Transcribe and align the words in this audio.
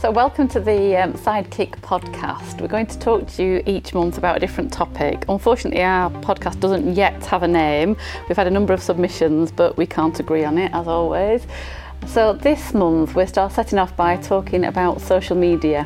So, 0.00 0.12
welcome 0.12 0.46
to 0.50 0.60
the 0.60 0.96
um, 0.96 1.14
Sidekick 1.14 1.80
podcast. 1.80 2.60
We're 2.60 2.68
going 2.68 2.86
to 2.86 2.98
talk 3.00 3.26
to 3.30 3.42
you 3.42 3.64
each 3.66 3.94
month 3.94 4.16
about 4.16 4.36
a 4.36 4.38
different 4.38 4.72
topic. 4.72 5.24
Unfortunately, 5.28 5.82
our 5.82 6.08
podcast 6.08 6.60
doesn't 6.60 6.94
yet 6.94 7.26
have 7.26 7.42
a 7.42 7.48
name. 7.48 7.96
We've 8.28 8.36
had 8.36 8.46
a 8.46 8.50
number 8.50 8.72
of 8.72 8.80
submissions, 8.80 9.50
but 9.50 9.76
we 9.76 9.86
can't 9.86 10.20
agree 10.20 10.44
on 10.44 10.56
it, 10.56 10.72
as 10.72 10.86
always. 10.86 11.48
So, 12.06 12.32
this 12.32 12.72
month, 12.74 13.16
we're 13.16 13.26
start 13.26 13.50
setting 13.50 13.80
off 13.80 13.96
by 13.96 14.18
talking 14.18 14.66
about 14.66 15.00
social 15.00 15.34
media. 15.36 15.84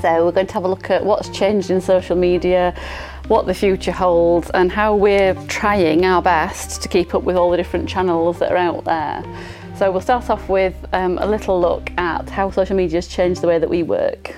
So, 0.00 0.24
we're 0.24 0.32
going 0.32 0.46
to 0.46 0.54
have 0.54 0.64
a 0.64 0.68
look 0.68 0.88
at 0.88 1.04
what's 1.04 1.28
changed 1.28 1.70
in 1.70 1.82
social 1.82 2.16
media, 2.16 2.74
what 3.28 3.44
the 3.44 3.52
future 3.52 3.92
holds, 3.92 4.48
and 4.54 4.72
how 4.72 4.96
we're 4.96 5.34
trying 5.46 6.06
our 6.06 6.22
best 6.22 6.80
to 6.80 6.88
keep 6.88 7.14
up 7.14 7.24
with 7.24 7.36
all 7.36 7.50
the 7.50 7.58
different 7.58 7.86
channels 7.86 8.38
that 8.38 8.50
are 8.50 8.56
out 8.56 8.84
there. 8.86 9.22
So 9.80 9.90
we'll 9.90 10.02
start 10.02 10.28
off 10.28 10.46
with 10.50 10.76
um, 10.92 11.16
a 11.16 11.26
little 11.26 11.58
look 11.58 11.90
at 11.96 12.28
how 12.28 12.50
social 12.50 12.76
media 12.76 12.98
has 12.98 13.08
changed 13.08 13.40
the 13.40 13.46
way 13.46 13.58
that 13.58 13.70
we 13.70 13.82
work. 13.82 14.36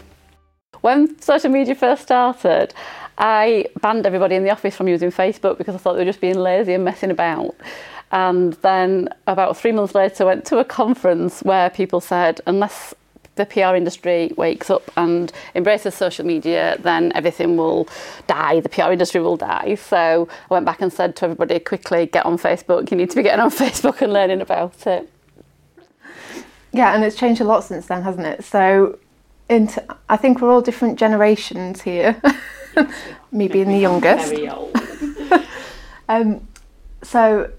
When 0.82 1.20
social 1.20 1.50
media 1.50 1.74
first 1.74 2.02
started, 2.02 2.72
I 3.18 3.66
banned 3.80 4.06
everybody 4.06 4.36
in 4.36 4.44
the 4.44 4.50
office 4.50 4.76
from 4.76 4.86
using 4.86 5.10
Facebook 5.10 5.58
because 5.58 5.74
I 5.74 5.78
thought 5.78 5.94
they 5.94 5.98
were 5.98 6.04
just 6.04 6.20
being 6.20 6.38
lazy 6.38 6.74
and 6.74 6.84
messing 6.84 7.10
about. 7.10 7.56
And 8.12 8.52
then 8.62 9.08
about 9.26 9.56
three 9.56 9.72
months 9.72 9.96
later, 9.96 10.22
I 10.22 10.26
went 10.26 10.44
to 10.44 10.58
a 10.58 10.64
conference 10.64 11.40
where 11.40 11.70
people 11.70 12.00
said, 12.00 12.40
unless 12.46 12.94
the 13.34 13.44
PR 13.44 13.74
industry 13.74 14.30
wakes 14.36 14.70
up 14.70 14.92
and 14.96 15.32
embraces 15.56 15.96
social 15.96 16.24
media, 16.24 16.76
then 16.78 17.10
everything 17.16 17.56
will 17.56 17.88
die. 18.28 18.60
The 18.60 18.68
PR 18.68 18.92
industry 18.92 19.20
will 19.20 19.36
die. 19.36 19.74
So 19.74 20.28
I 20.30 20.54
went 20.54 20.66
back 20.66 20.80
and 20.82 20.92
said 20.92 21.16
to 21.16 21.24
everybody, 21.24 21.58
quickly 21.58 22.06
get 22.06 22.26
on 22.26 22.38
Facebook. 22.38 22.92
You 22.92 22.96
need 22.96 23.10
to 23.10 23.16
be 23.16 23.24
getting 23.24 23.40
on 23.40 23.50
Facebook 23.64 24.02
and 24.02 24.12
learning 24.12 24.40
about 24.40 24.86
it. 24.86 25.11
Yeah, 26.72 26.94
and 26.94 27.04
it's 27.04 27.16
changed 27.16 27.40
a 27.40 27.44
lot 27.44 27.64
since 27.64 27.86
then, 27.86 28.02
hasn't 28.02 28.26
it? 28.26 28.44
So, 28.44 28.98
into, 29.48 29.84
I 30.08 30.16
think 30.16 30.40
we're 30.40 30.50
all 30.50 30.62
different 30.62 30.98
generations 30.98 31.82
here. 31.82 32.20
Me 33.32 33.48
being 33.48 33.68
the 33.68 33.78
youngest. 33.78 34.30
Very 34.30 34.48
old. 34.48 34.74
um, 36.08 36.46
so, 37.02 37.50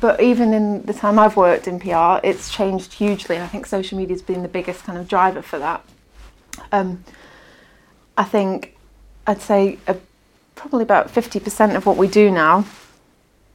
but 0.00 0.20
even 0.20 0.54
in 0.54 0.82
the 0.82 0.94
time 0.94 1.18
I've 1.18 1.36
worked 1.36 1.66
in 1.66 1.80
PR, 1.80 2.24
it's 2.24 2.50
changed 2.50 2.92
hugely. 2.92 3.38
I 3.38 3.46
think 3.48 3.66
social 3.66 3.98
media 3.98 4.14
has 4.14 4.22
been 4.22 4.42
the 4.42 4.48
biggest 4.48 4.84
kind 4.84 4.98
of 4.98 5.08
driver 5.08 5.42
for 5.42 5.58
that. 5.58 5.84
Um, 6.70 7.04
I 8.16 8.24
think 8.24 8.76
I'd 9.26 9.40
say 9.40 9.78
uh, 9.88 9.94
probably 10.54 10.82
about 10.82 11.08
50% 11.08 11.74
of 11.74 11.86
what 11.86 11.96
we 11.96 12.06
do 12.06 12.30
now 12.30 12.66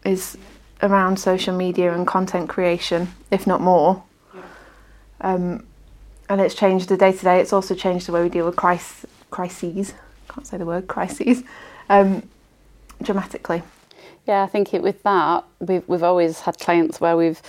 is 0.04 0.38
around 0.82 1.20
social 1.20 1.56
media 1.56 1.94
and 1.94 2.06
content 2.06 2.50
creation, 2.50 3.14
if 3.32 3.48
not 3.48 3.62
more. 3.62 4.04
Um, 5.22 5.66
and 6.30 6.42
it's 6.42 6.56
changed 6.56 6.90
the 6.90 6.98
day 6.98 7.12
to 7.12 7.24
day. 7.24 7.40
It's 7.40 7.54
also 7.54 7.76
changed 7.76 8.08
the 8.08 8.12
way 8.12 8.24
we 8.24 8.30
deal 8.30 8.46
with 8.46 8.56
crises. 8.56 9.06
Crises, 9.32 9.94
can't 10.30 10.48
say 10.48 10.58
the 10.58 10.66
word 10.66 10.88
crises, 10.88 11.44
um, 11.90 12.24
dramatically. 13.02 13.64
Yeah, 14.28 14.44
I 14.44 14.48
think 14.48 14.74
it, 14.74 14.82
with 14.82 15.04
that 15.04 15.44
we've 15.60 15.88
we've 15.88 16.04
always 16.04 16.42
had 16.42 16.58
clients 16.60 17.00
where 17.00 17.16
we've 17.18 17.42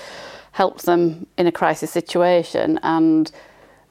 helped 0.53 0.85
them 0.85 1.27
in 1.39 1.47
a 1.47 1.53
crisis 1.53 1.91
situation, 1.91 2.79
and 2.83 3.31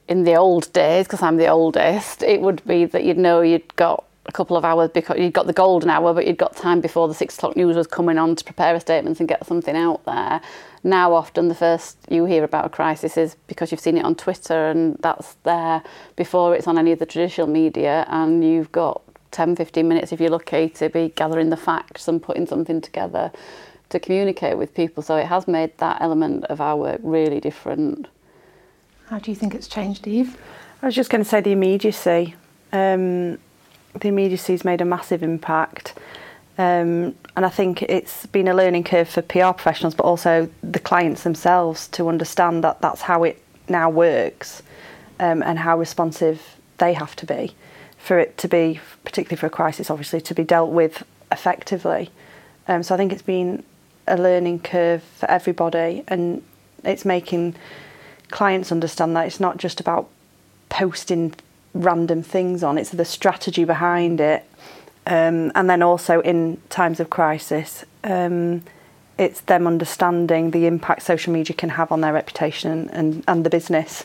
in 0.08 0.24
the 0.24 0.36
old 0.36 0.72
days, 0.74 1.06
because 1.06 1.22
I'm 1.22 1.38
the 1.38 1.48
oldest, 1.48 2.22
it 2.22 2.42
would 2.42 2.64
be 2.66 2.86
that 2.86 3.04
you'd 3.04 3.18
know 3.18 3.42
you'd 3.42 3.76
got 3.76 4.04
a 4.28 4.32
couple 4.32 4.58
of 4.58 4.66
hours 4.66 4.90
because 4.94 5.20
you'd 5.20 5.34
got 5.34 5.48
the 5.48 5.54
golden 5.54 5.90
hour, 5.90 6.14
but 6.14 6.26
you'd 6.26 6.38
got 6.38 6.56
time 6.56 6.82
before 6.82 7.08
the 7.08 7.14
six 7.14 7.38
o'clock 7.38 7.56
news 7.56 7.76
was 7.76 7.88
coming 7.88 8.18
on 8.18 8.36
to 8.36 8.44
prepare 8.44 8.76
a 8.76 8.80
statement 8.80 9.20
and 9.20 9.30
get 9.30 9.46
something 9.46 9.76
out 9.76 10.04
there. 10.06 10.42
Now, 10.84 11.14
often 11.14 11.48
the 11.48 11.56
first 11.56 11.98
you 12.10 12.26
hear 12.26 12.44
about 12.44 12.66
a 12.66 12.70
crisis 12.70 13.18
is 13.18 13.36
because 13.48 13.72
you've 13.72 13.82
seen 13.82 13.98
it 13.98 14.06
on 14.06 14.16
Twitter 14.16 14.70
and 14.70 14.98
that's 15.00 15.36
there 15.44 15.84
before 16.16 16.56
it's 16.56 16.68
on 16.68 16.78
any 16.78 16.92
of 16.92 17.00
the 17.00 17.06
traditional 17.06 17.48
media, 17.48 18.06
and 18.10 18.44
you've 18.44 18.72
got 18.72 19.02
10 19.32 19.56
15 19.56 19.88
minutes 19.88 20.12
if 20.12 20.22
you're 20.22 20.30
lucky 20.30 20.70
to 20.70 20.90
be 20.90 21.10
gathering 21.16 21.50
the 21.50 21.58
facts 21.58 22.08
and 22.08 22.22
putting 22.24 22.46
something 22.46 22.80
together 22.82 23.32
to 23.90 24.00
communicate 24.00 24.58
with 24.58 24.74
people. 24.74 25.04
So 25.04 25.16
it 25.18 25.26
has 25.28 25.48
made 25.48 25.78
that 25.78 26.02
element 26.02 26.46
of 26.46 26.62
our 26.62 26.76
work 26.76 27.02
really 27.04 27.40
different. 27.40 28.08
How 29.10 29.20
do 29.20 29.30
you 29.30 29.36
think 29.36 29.54
it's 29.54 29.68
changed, 29.68 30.08
Eve? 30.08 30.38
I 30.82 30.88
was 30.88 30.96
just 30.96 31.10
going 31.10 31.24
to 31.24 31.30
say 31.30 31.42
the 31.42 31.52
immediacy. 31.52 32.36
Um, 32.72 33.38
the 34.00 34.08
immediacy's 34.08 34.66
made 34.66 34.82
a 34.82 34.86
massive 34.86 35.24
impact. 35.24 35.94
Um, 36.58 37.16
and 37.36 37.46
I 37.46 37.50
think 37.50 37.82
it's 37.84 38.26
been 38.28 38.48
a 38.48 38.54
learning 38.54 38.86
curve 38.86 39.10
for 39.10 39.22
PR 39.22 39.52
professionals, 39.52 39.94
but 39.94 40.04
also 40.04 40.50
the 40.64 40.80
clients 40.80 41.24
themselves 41.24 41.88
to 41.90 42.08
understand 42.08 42.64
that 42.64 42.82
that's 42.82 43.02
how 43.02 43.24
it 43.24 43.42
now 43.68 43.90
works 43.90 44.64
um, 45.20 45.44
and 45.44 45.60
how 45.60 45.78
responsive 45.78 46.42
they 46.78 46.94
have 46.94 47.16
to 47.18 47.26
be 47.26 47.54
for 47.98 48.20
it 48.20 48.38
to 48.38 48.48
be, 48.48 48.80
particularly 49.04 49.40
for 49.40 49.48
a 49.48 49.50
crisis, 49.50 49.90
obviously, 49.90 50.22
to 50.22 50.36
be 50.36 50.44
dealt 50.44 50.72
with 50.72 51.04
effectively. 51.32 52.12
Um, 52.68 52.84
so 52.84 52.94
I 52.94 52.98
think 52.98 53.12
it's 53.12 53.24
been 53.24 53.64
a 54.08 54.16
learning 54.16 54.60
curve 54.60 55.02
for 55.02 55.30
everybody, 55.30 56.04
and 56.08 56.44
it's 56.84 57.04
making 57.04 57.56
clients 58.30 58.72
understand 58.72 59.16
that 59.16 59.26
it's 59.26 59.40
not 59.40 59.58
just 59.58 59.80
about 59.80 60.08
posting 60.70 61.34
random 61.76 62.24
things 62.24 62.64
on, 62.64 62.78
it's 62.80 62.90
the 62.90 63.06
strategy 63.06 63.66
behind 63.66 64.20
it 64.20 64.44
um, 65.08 65.52
and 65.54 65.70
then 65.70 65.84
also 65.84 66.20
in 66.22 66.58
times 66.70 67.00
of 67.00 67.10
crisis, 67.10 67.86
um, 68.04 68.64
it's 69.18 69.42
them 69.42 69.68
understanding 69.68 70.52
the 70.52 70.66
impact 70.66 71.04
social 71.04 71.32
media 71.32 71.56
can 71.56 71.70
have 71.70 71.92
on 71.92 72.02
their 72.02 72.14
reputation 72.14 72.90
and, 72.90 73.24
and 73.28 73.46
the 73.46 73.50
business. 73.50 74.04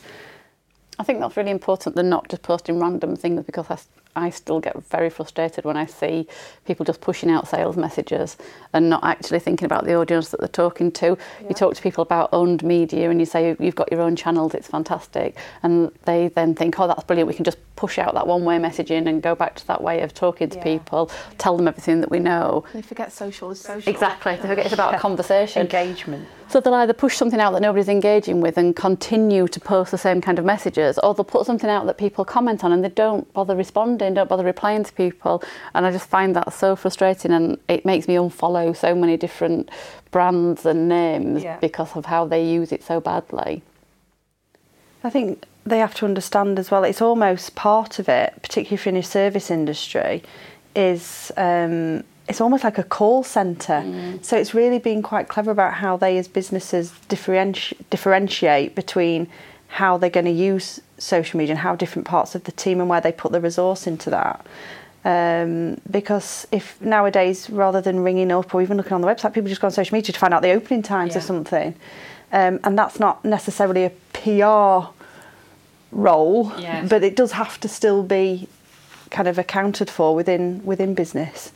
I 0.98 1.02
think 1.02 1.20
that's 1.20 1.36
really 1.36 1.50
important. 1.50 1.94
They're 1.94 2.04
not 2.04 2.28
just 2.28 2.42
posting 2.42 2.78
random 2.78 3.16
things 3.16 3.44
because 3.44 3.66
I, 3.70 3.78
I 4.16 4.30
still 4.30 4.60
get 4.60 4.82
very 4.84 5.08
frustrated 5.08 5.64
when 5.64 5.76
I 5.76 5.86
see 5.86 6.26
people 6.64 6.84
just 6.84 7.00
pushing 7.00 7.30
out 7.30 7.46
sales 7.46 7.76
messages 7.76 8.36
and 8.72 8.90
not 8.90 9.04
actually 9.04 9.38
thinking 9.38 9.66
about 9.66 9.84
the 9.84 9.94
audience 9.94 10.30
that 10.30 10.40
they're 10.40 10.48
talking 10.48 10.90
to. 10.92 11.16
Yeah. 11.40 11.48
You 11.48 11.54
talk 11.54 11.74
to 11.74 11.82
people 11.82 12.02
about 12.02 12.30
owned 12.32 12.62
media 12.64 13.10
and 13.10 13.20
you 13.20 13.26
say 13.26 13.56
you've 13.60 13.74
got 13.74 13.90
your 13.92 14.00
own 14.00 14.16
channels, 14.16 14.54
it's 14.54 14.68
fantastic, 14.68 15.36
and 15.62 15.92
they 16.04 16.28
then 16.28 16.54
think, 16.54 16.78
oh, 16.80 16.86
that's 16.88 17.04
brilliant. 17.04 17.28
We 17.28 17.34
can 17.34 17.44
just 17.44 17.58
push 17.76 17.98
out 17.98 18.12
that 18.14 18.26
one-way 18.26 18.58
messaging 18.58 19.08
and 19.08 19.22
go 19.22 19.34
back 19.34 19.54
to 19.56 19.66
that 19.66 19.82
way 19.82 20.02
of 20.02 20.12
talking 20.12 20.50
to 20.50 20.58
yeah. 20.58 20.64
people, 20.64 21.10
yeah. 21.10 21.34
tell 21.38 21.56
them 21.56 21.66
everything 21.68 22.00
that 22.00 22.10
we 22.10 22.18
know. 22.18 22.64
They 22.74 22.82
forget 22.82 23.12
social 23.12 23.50
is 23.50 23.60
social. 23.60 23.90
Exactly. 23.90 24.36
They 24.36 24.48
forget 24.48 24.66
it's 24.66 24.74
about 24.74 24.94
a 24.96 24.98
conversation, 24.98 25.62
engagement. 25.62 26.28
So 26.50 26.60
they'll 26.60 26.74
either 26.74 26.92
push 26.92 27.16
something 27.16 27.38
out 27.38 27.52
that 27.52 27.62
nobody's 27.62 27.88
engaging 27.88 28.40
with 28.40 28.58
and 28.58 28.74
continue 28.74 29.46
to 29.46 29.60
post 29.60 29.92
the 29.92 29.98
same 29.98 30.20
kind 30.20 30.36
of 30.38 30.44
messages, 30.44 30.98
or 30.98 31.14
they'll 31.14 31.24
put 31.24 31.46
something 31.46 31.70
out 31.70 31.86
that 31.86 31.96
people 31.96 32.24
comment 32.24 32.64
on 32.64 32.72
and 32.72 32.84
they 32.84 32.88
don't 32.88 33.32
bother 33.32 33.54
responding, 33.54 33.99
don't 34.00 34.28
bother 34.28 34.44
replying 34.44 34.84
to 34.84 34.92
people. 34.92 35.42
And 35.74 35.84
I 35.84 35.90
just 35.90 36.08
find 36.08 36.34
that 36.36 36.52
so 36.52 36.76
frustrating 36.76 37.32
and 37.32 37.58
it 37.68 37.84
makes 37.84 38.08
me 38.08 38.14
unfollow 38.14 38.76
so 38.76 38.94
many 38.94 39.16
different 39.16 39.70
brands 40.10 40.64
and 40.66 40.88
names 40.88 41.42
yeah. 41.42 41.58
because 41.58 41.94
of 41.96 42.06
how 42.06 42.26
they 42.26 42.44
use 42.44 42.72
it 42.72 42.82
so 42.82 43.00
badly. 43.00 43.62
I 45.04 45.10
think 45.10 45.44
they 45.64 45.78
have 45.78 45.94
to 45.96 46.04
understand 46.04 46.58
as 46.58 46.70
well, 46.70 46.84
it's 46.84 47.02
almost 47.02 47.54
part 47.54 47.98
of 47.98 48.08
it, 48.08 48.34
particularly 48.42 48.74
if 48.74 48.86
you're 48.86 48.94
in 48.94 49.00
a 49.00 49.02
service 49.02 49.50
industry, 49.50 50.22
is 50.74 51.32
um, 51.36 52.04
it's 52.28 52.40
almost 52.40 52.64
like 52.64 52.78
a 52.78 52.84
call 52.84 53.22
centre. 53.22 53.82
Mm. 53.84 54.24
So 54.24 54.36
it's 54.36 54.54
really 54.54 54.78
been 54.78 55.02
quite 55.02 55.28
clever 55.28 55.50
about 55.50 55.74
how 55.74 55.96
they, 55.96 56.16
as 56.16 56.28
businesses, 56.28 56.92
differenti- 57.08 57.76
differentiate 57.90 58.74
between 58.74 59.28
how 59.66 59.98
they're 59.98 60.10
going 60.10 60.26
to 60.26 60.32
use 60.32 60.80
social 61.00 61.38
media 61.38 61.52
and 61.52 61.60
how 61.60 61.74
different 61.74 62.06
parts 62.06 62.34
of 62.34 62.44
the 62.44 62.52
team 62.52 62.80
and 62.80 62.88
where 62.88 63.00
they 63.00 63.12
put 63.12 63.32
the 63.32 63.40
resource 63.40 63.86
into 63.86 64.10
that. 64.10 64.46
Um, 65.02 65.80
because 65.90 66.46
if 66.52 66.80
nowadays, 66.80 67.48
rather 67.48 67.80
than 67.80 68.00
ringing 68.00 68.30
up 68.30 68.54
or 68.54 68.60
even 68.60 68.76
looking 68.76 68.92
on 68.92 69.00
the 69.00 69.06
website, 69.06 69.32
people 69.32 69.48
just 69.48 69.60
go 69.60 69.66
on 69.66 69.72
social 69.72 69.94
media 69.94 70.12
to 70.12 70.18
find 70.18 70.34
out 70.34 70.42
the 70.42 70.50
opening 70.50 70.82
times 70.82 71.12
yeah. 71.12 71.18
or 71.18 71.22
something, 71.22 71.74
um, 72.32 72.60
and 72.64 72.78
that's 72.78 73.00
not 73.00 73.24
necessarily 73.24 73.84
a 73.84 73.90
PR 74.12 74.92
role, 75.90 76.52
yeah. 76.58 76.86
but 76.86 77.02
it 77.02 77.16
does 77.16 77.32
have 77.32 77.58
to 77.60 77.68
still 77.68 78.02
be 78.02 78.46
kind 79.10 79.26
of 79.26 79.38
accounted 79.38 79.88
for 79.88 80.14
within 80.14 80.64
within 80.64 80.94
business 80.94 81.52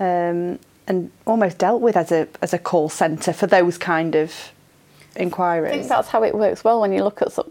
um, 0.00 0.58
and 0.86 1.10
almost 1.26 1.58
dealt 1.58 1.82
with 1.82 1.96
as 1.96 2.12
a 2.12 2.28
as 2.42 2.54
a 2.54 2.58
call 2.58 2.88
centre 2.88 3.32
for 3.32 3.46
those 3.46 3.76
kind 3.76 4.14
of 4.14 4.52
inquiries. 5.16 5.72
I 5.72 5.76
think 5.78 5.88
that's 5.88 6.08
how 6.08 6.22
it 6.22 6.34
works 6.34 6.64
well 6.64 6.80
when 6.80 6.92
you 6.92 7.02
look 7.02 7.22
at 7.22 7.32
some, 7.32 7.50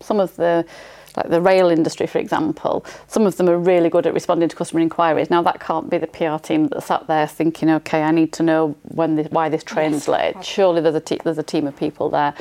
some 0.00 0.20
of 0.20 0.34
the 0.36 0.64
like 1.16 1.30
the 1.30 1.40
rail 1.40 1.68
industry, 1.68 2.06
for 2.06 2.18
example, 2.18 2.84
some 3.08 3.26
of 3.26 3.36
them 3.36 3.48
are 3.48 3.58
really 3.58 3.90
good 3.90 4.06
at 4.06 4.14
responding 4.14 4.48
to 4.48 4.54
customer 4.54 4.80
inquiries. 4.80 5.30
Now, 5.30 5.42
that 5.42 5.58
can't 5.58 5.90
be 5.90 5.98
the 5.98 6.06
PR 6.06 6.36
team 6.36 6.68
that's 6.68 6.86
sat 6.86 7.06
there 7.08 7.26
thinking, 7.26 7.70
okay, 7.70 8.02
I 8.02 8.12
need 8.12 8.32
to 8.34 8.42
know 8.42 8.76
when 8.82 9.16
this, 9.16 9.28
why 9.30 9.48
this 9.48 9.64
train's 9.64 10.06
yes, 10.06 10.08
late. 10.08 10.44
Surely 10.44 10.80
there's 10.80 10.94
a, 10.94 11.00
te- 11.00 11.20
there's 11.24 11.38
a 11.38 11.42
team 11.42 11.66
of 11.66 11.76
people 11.76 12.08
there 12.10 12.34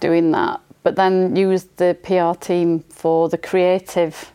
doing 0.00 0.32
that. 0.32 0.60
But 0.82 0.96
then 0.96 1.36
use 1.36 1.64
the 1.76 1.96
PR 2.02 2.38
team 2.44 2.80
for 2.80 3.28
the 3.28 3.38
creative 3.38 4.32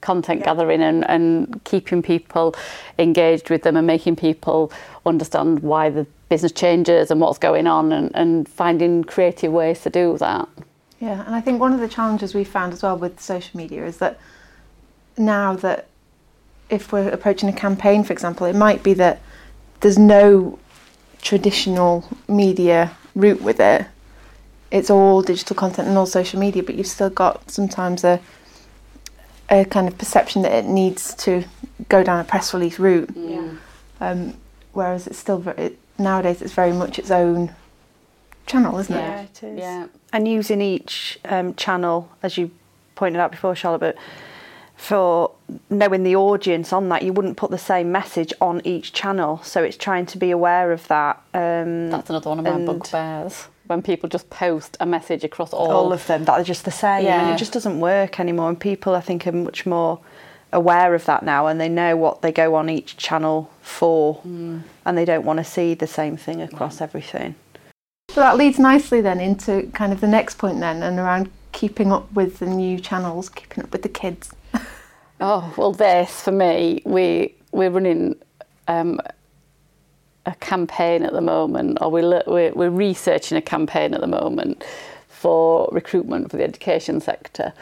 content 0.00 0.40
yeah. 0.40 0.46
gathering 0.46 0.82
and, 0.82 1.08
and 1.08 1.62
keeping 1.64 2.02
people 2.02 2.54
engaged 2.98 3.50
with 3.50 3.62
them 3.62 3.76
and 3.76 3.86
making 3.86 4.16
people 4.16 4.72
understand 5.06 5.60
why 5.60 5.90
the 5.90 6.06
business 6.28 6.52
changes 6.52 7.10
and 7.10 7.20
what's 7.20 7.38
going 7.38 7.66
on 7.66 7.92
and, 7.92 8.10
and 8.14 8.48
finding 8.48 9.04
creative 9.04 9.52
ways 9.52 9.80
to 9.82 9.90
do 9.90 10.16
that. 10.18 10.48
Yeah, 11.00 11.24
and 11.24 11.34
I 11.34 11.40
think 11.40 11.60
one 11.60 11.72
of 11.72 11.80
the 11.80 11.88
challenges 11.88 12.34
we 12.34 12.44
found 12.44 12.72
as 12.74 12.82
well 12.82 12.96
with 12.96 13.20
social 13.20 13.56
media 13.56 13.86
is 13.86 13.96
that 13.98 14.20
now 15.16 15.56
that 15.56 15.86
if 16.68 16.92
we're 16.92 17.08
approaching 17.08 17.48
a 17.48 17.52
campaign, 17.52 18.04
for 18.04 18.12
example, 18.12 18.46
it 18.46 18.54
might 18.54 18.82
be 18.82 18.94
that 18.94 19.20
there's 19.80 19.98
no 19.98 20.58
traditional 21.22 22.06
media 22.28 22.96
route 23.14 23.40
with 23.40 23.60
it. 23.60 23.86
It's 24.70 24.90
all 24.90 25.22
digital 25.22 25.56
content 25.56 25.88
and 25.88 25.96
all 25.98 26.06
social 26.06 26.38
media, 26.38 26.62
but 26.62 26.74
you've 26.74 26.86
still 26.86 27.10
got 27.10 27.50
sometimes 27.50 28.04
a 28.04 28.20
a 29.52 29.64
kind 29.64 29.88
of 29.88 29.98
perception 29.98 30.42
that 30.42 30.52
it 30.52 30.64
needs 30.64 31.12
to 31.14 31.42
go 31.88 32.04
down 32.04 32.20
a 32.20 32.24
press 32.24 32.54
release 32.54 32.78
route. 32.78 33.10
Yeah. 33.16 33.50
Um, 34.00 34.34
whereas 34.72 35.08
it's 35.08 35.18
still 35.18 35.38
very, 35.38 35.58
it, 35.58 35.78
nowadays 35.98 36.40
it's 36.40 36.52
very 36.52 36.72
much 36.72 37.00
its 37.00 37.10
own 37.10 37.52
channel, 38.50 38.78
isn't 38.78 38.94
it? 38.94 38.98
Yeah. 39.00 39.22
it 39.22 39.42
is. 39.42 39.58
Yeah. 39.58 39.86
And 40.12 40.26
using 40.28 40.60
each 40.60 41.18
um, 41.24 41.54
channel, 41.54 42.10
as 42.22 42.36
you 42.36 42.50
pointed 42.94 43.20
out 43.20 43.30
before, 43.30 43.54
Charlotte, 43.54 43.80
but 43.80 43.96
for 44.76 45.30
knowing 45.68 46.02
the 46.04 46.16
audience 46.16 46.72
on 46.72 46.88
that, 46.88 47.02
you 47.02 47.12
wouldn't 47.12 47.36
put 47.36 47.50
the 47.50 47.58
same 47.58 47.92
message 47.92 48.32
on 48.40 48.60
each 48.64 48.92
channel. 48.92 49.40
So 49.42 49.62
it's 49.62 49.76
trying 49.76 50.06
to 50.06 50.18
be 50.18 50.30
aware 50.30 50.72
of 50.72 50.86
that. 50.88 51.16
Um, 51.34 51.90
That's 51.90 52.10
another 52.10 52.30
one 52.30 52.38
of 52.38 52.44
my 52.44 52.64
bugbears. 52.64 53.46
When 53.66 53.82
people 53.82 54.08
just 54.08 54.28
post 54.30 54.76
a 54.80 54.86
message 54.86 55.22
across 55.22 55.52
all, 55.52 55.70
all 55.70 55.92
of 55.92 56.04
them 56.08 56.24
that 56.24 56.32
are 56.32 56.42
just 56.44 56.64
the 56.64 56.72
same, 56.72 57.06
and 57.06 57.28
Yeah. 57.28 57.34
it 57.34 57.38
just 57.38 57.52
doesn't 57.52 57.78
work 57.78 58.18
anymore. 58.18 58.48
And 58.48 58.58
people, 58.58 58.94
I 58.96 59.00
think, 59.00 59.26
are 59.26 59.32
much 59.32 59.64
more 59.64 60.00
aware 60.52 60.94
of 60.94 61.04
that 61.04 61.22
now, 61.22 61.46
and 61.46 61.60
they 61.60 61.68
know 61.68 61.96
what 61.96 62.22
they 62.22 62.32
go 62.32 62.56
on 62.56 62.68
each 62.68 62.96
channel 62.96 63.48
for, 63.62 64.20
Mm. 64.26 64.62
and 64.84 64.98
they 64.98 65.04
don't 65.04 65.24
want 65.24 65.36
to 65.38 65.44
see 65.44 65.74
the 65.74 65.86
same 65.86 66.16
thing 66.16 66.42
across 66.42 66.80
everything. 66.80 67.36
So 68.12 68.20
that 68.22 68.36
leads 68.36 68.58
nicely 68.58 69.00
then 69.00 69.20
into 69.20 69.70
kind 69.72 69.92
of 69.92 70.00
the 70.00 70.08
next 70.08 70.36
point 70.36 70.58
then, 70.58 70.82
and 70.82 70.98
around 70.98 71.30
keeping 71.52 71.92
up 71.92 72.12
with 72.12 72.40
the 72.40 72.46
new 72.46 72.80
channels, 72.80 73.28
keeping 73.28 73.62
up 73.62 73.72
with 73.72 73.82
the 73.82 73.88
kids. 73.88 74.32
Oh 75.22 75.52
well, 75.58 75.72
this 75.72 76.22
for 76.22 76.32
me, 76.32 76.80
we 76.86 77.34
we're 77.52 77.68
running 77.68 78.16
um, 78.68 78.98
a 80.24 80.34
campaign 80.36 81.02
at 81.02 81.12
the 81.12 81.20
moment, 81.20 81.76
or 81.82 81.90
we 81.90 82.00
le- 82.00 82.22
we're, 82.26 82.52
we're 82.52 82.70
researching 82.70 83.36
a 83.36 83.42
campaign 83.42 83.92
at 83.92 84.00
the 84.00 84.06
moment 84.06 84.64
for 85.08 85.68
recruitment 85.72 86.30
for 86.30 86.38
the 86.38 86.42
education 86.42 87.02
sector. 87.02 87.52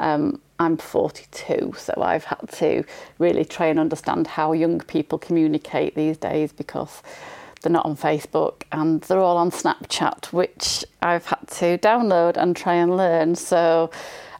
Um, 0.00 0.40
I'm 0.58 0.76
42, 0.76 1.74
so 1.78 1.94
I've 2.02 2.24
had 2.24 2.48
to 2.54 2.82
really 3.20 3.44
try 3.44 3.66
and 3.66 3.78
understand 3.78 4.26
how 4.26 4.52
young 4.52 4.80
people 4.80 5.16
communicate 5.16 5.94
these 5.94 6.16
days 6.16 6.52
because 6.52 7.00
they're 7.64 7.72
not 7.72 7.86
on 7.86 7.96
Facebook 7.96 8.62
and 8.70 9.00
they're 9.02 9.18
all 9.18 9.36
on 9.36 9.50
Snapchat, 9.50 10.26
which 10.26 10.84
I've 11.02 11.26
had 11.26 11.48
to 11.48 11.78
download 11.78 12.36
and 12.36 12.54
try 12.54 12.74
and 12.74 12.96
learn. 12.96 13.34
So 13.34 13.90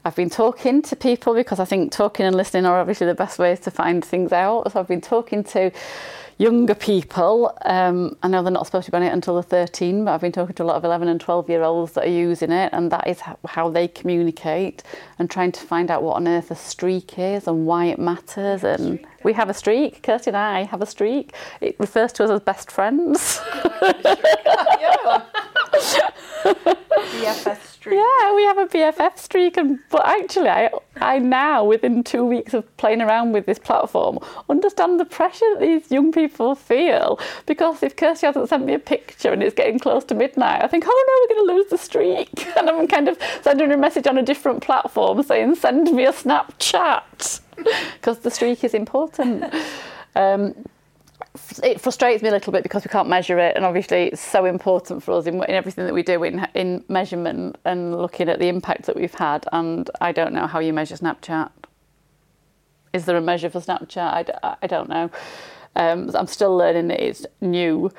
I've 0.05 0.15
been 0.15 0.31
talking 0.31 0.83
to 0.83 0.95
people 0.95 1.35
because 1.35 1.59
I 1.59 1.65
think 1.65 1.91
talking 1.91 2.27
and 2.27 2.37
listening 2.37 2.67
are 2.67 2.79
obviously 2.79 3.07
the 3.07 3.15
best 3.15 3.39
ways 3.39 3.59
to 3.61 3.71
find 3.71 4.05
things 4.05 4.33
out. 4.33 4.71
So 4.71 4.79
I've 4.79 4.87
been 4.87 5.01
talking 5.01 5.43
to 5.45 5.73
younger 6.39 6.75
people. 6.75 7.57
Um, 7.65 8.17
I 8.23 8.29
know 8.29 8.43
they're 8.43 8.53
not 8.53 8.67
supposed 8.67 8.87
to 8.87 8.91
be 8.91 8.97
on 8.97 9.03
it 9.03 9.13
until 9.13 9.35
they're 9.35 9.43
13, 9.67 10.05
but 10.05 10.13
I've 10.13 10.21
been 10.21 10.33
talking 10.33 10.55
to 10.57 10.63
a 10.63 10.65
lot 10.65 10.77
of 10.77 10.85
11 10.85 11.09
and 11.09 11.21
12 11.21 11.49
year 11.49 11.63
olds 11.63 11.93
that 11.93 12.05
are 12.05 12.11
using 12.11 12.51
it, 12.51 12.71
and 12.73 12.91
that 12.93 13.07
is 13.07 13.21
how 13.21 13.71
they 13.71 13.89
communicate 13.89 14.83
and 15.19 15.31
trying 15.31 15.53
to 15.53 15.61
find 15.61 15.91
out 15.91 16.03
what 16.03 16.17
on 16.17 16.29
earth 16.29 16.51
a 16.51 16.57
streak 16.57 17.19
is 17.19 17.47
and 17.47 17.67
why 17.67 17.87
it 17.87 17.99
matters. 17.99 18.65
And 18.65 19.05
we 19.23 19.33
have 19.33 19.49
a 19.49 19.55
streak, 19.55 20.03
Kirstie 20.03 20.29
and 20.29 20.37
I 20.37 20.65
have 20.65 20.83
a 20.83 20.87
streak. 20.87 21.35
It 21.61 21.77
refers 21.79 22.13
to 22.15 22.25
us 22.25 22.31
as 22.31 22.41
best 22.41 22.71
friends. 22.71 23.41
BFS 26.45 27.63
Street. 27.67 27.97
Yeah, 27.97 28.35
we 28.35 28.45
have 28.45 28.59
a 28.59 28.67
BFF 28.67 29.19
streak, 29.19 29.57
and 29.57 29.79
but 29.91 30.07
actually, 30.07 30.49
I 30.49 30.71
I 31.01 31.19
now 31.19 31.65
within 31.65 32.03
two 32.03 32.25
weeks 32.25 32.55
of 32.55 32.77
playing 32.77 33.03
around 33.03 33.33
with 33.33 33.47
this 33.47 33.59
platform 33.59 34.19
understand 34.49 35.01
the 35.01 35.05
pressure 35.05 35.47
that 35.53 35.61
these 35.61 35.91
young 35.91 36.13
people 36.13 36.55
feel 36.55 37.19
because 37.47 37.83
if 37.83 37.97
Kirstie 37.97 38.23
hasn't 38.23 38.49
sent 38.49 38.65
me 38.65 38.75
a 38.75 38.79
picture 38.79 39.33
and 39.33 39.43
it's 39.43 39.55
getting 39.55 39.79
close 39.79 40.05
to 40.05 40.15
midnight, 40.15 40.63
I 40.63 40.69
think, 40.69 40.85
oh 40.87 41.05
no, 41.09 41.35
we're 41.35 41.37
going 41.37 41.49
to 41.49 41.55
lose 41.55 41.71
the 41.71 41.79
streak, 41.79 42.47
and 42.57 42.69
I'm 42.69 42.87
kind 42.89 43.09
of 43.09 43.19
sending 43.43 43.73
a 43.73 43.77
message 43.77 44.07
on 44.07 44.19
a 44.19 44.23
different 44.23 44.63
platform 44.63 45.23
saying, 45.23 45.57
send 45.57 45.91
me 45.93 46.05
a 46.07 46.13
Snapchat 46.13 47.41
because 47.95 48.19
the 48.21 48.31
streak 48.31 48.65
is 48.65 48.75
important. 48.75 49.53
Um, 50.17 50.55
it 51.63 51.81
frustrates 51.81 52.23
me 52.23 52.29
a 52.29 52.33
little 52.33 52.53
bit 52.53 52.63
because 52.63 52.85
we 52.85 52.89
can't 52.89 53.09
measure 53.09 53.39
it, 53.39 53.57
and 53.57 53.65
obviously 53.65 54.09
it's 54.09 54.21
so 54.21 54.45
important 54.45 55.03
for 55.03 55.13
us 55.13 55.27
in, 55.27 55.35
in 55.35 55.51
everything 55.51 55.85
that 55.87 55.95
we 55.95 56.03
do 56.03 56.23
in 56.23 56.47
in 56.55 56.85
measurement 56.89 57.57
and 57.65 57.97
looking 57.97 58.29
at 58.29 58.39
the 58.39 58.49
impact 58.49 58.87
that 58.87 58.97
we've 58.97 59.15
had. 59.15 59.45
And 59.53 59.91
I 60.01 60.13
don't 60.13 60.33
know 60.33 60.47
how 60.47 60.61
you 60.61 60.73
measure 60.73 60.97
Snapchat. 60.97 61.51
Is 62.93 63.07
there 63.07 63.17
a 63.17 63.21
measure 63.21 63.51
for 63.51 63.61
Snapchat? 63.61 64.31
I 64.63 64.67
don't 64.69 64.89
know. 64.89 65.11
Um, 65.77 66.11
I'm 66.15 66.29
still 66.29 66.57
learning 66.57 66.89
that 66.89 67.01
it's 67.05 67.27
new. 67.41 67.91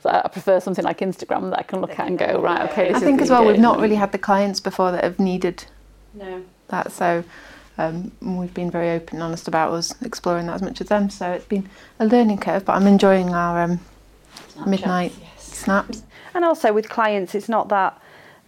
So 0.00 0.10
I 0.10 0.28
prefer 0.28 0.60
something 0.60 0.84
like 0.84 0.98
Instagram 0.98 1.50
that 1.50 1.58
I 1.58 1.62
can 1.62 1.80
look 1.80 1.98
at 1.98 2.06
and 2.06 2.16
go 2.18 2.40
right. 2.40 2.70
Okay, 2.70 2.88
this 2.92 2.98
I 2.98 3.00
think 3.00 3.18
the 3.18 3.24
as 3.24 3.30
well 3.30 3.44
we've 3.44 3.58
not 3.58 3.80
really 3.80 3.96
had 3.96 4.12
the 4.12 4.18
clients 4.18 4.60
before 4.60 4.92
that 4.92 5.02
have 5.02 5.18
needed 5.18 5.64
No. 6.12 6.44
that, 6.68 6.92
so 6.92 7.24
um, 7.78 8.12
we've 8.20 8.54
been 8.54 8.70
very 8.70 8.90
open 8.90 9.16
and 9.16 9.22
honest 9.22 9.48
about 9.48 9.72
us 9.72 9.94
exploring 10.02 10.46
that 10.46 10.54
as 10.54 10.62
much 10.62 10.80
as 10.80 10.88
them. 10.88 11.10
So 11.10 11.32
it's 11.32 11.46
been 11.46 11.68
a 11.98 12.06
learning 12.06 12.38
curve, 12.38 12.64
but 12.64 12.74
I'm 12.74 12.86
enjoying 12.86 13.34
our 13.34 13.62
um, 13.62 13.80
midnight 14.66 15.12
snaps. 15.38 16.02
And 16.34 16.44
also 16.44 16.72
with 16.72 16.88
clients, 16.88 17.34
it's 17.34 17.48
not 17.48 17.68
that 17.68 18.00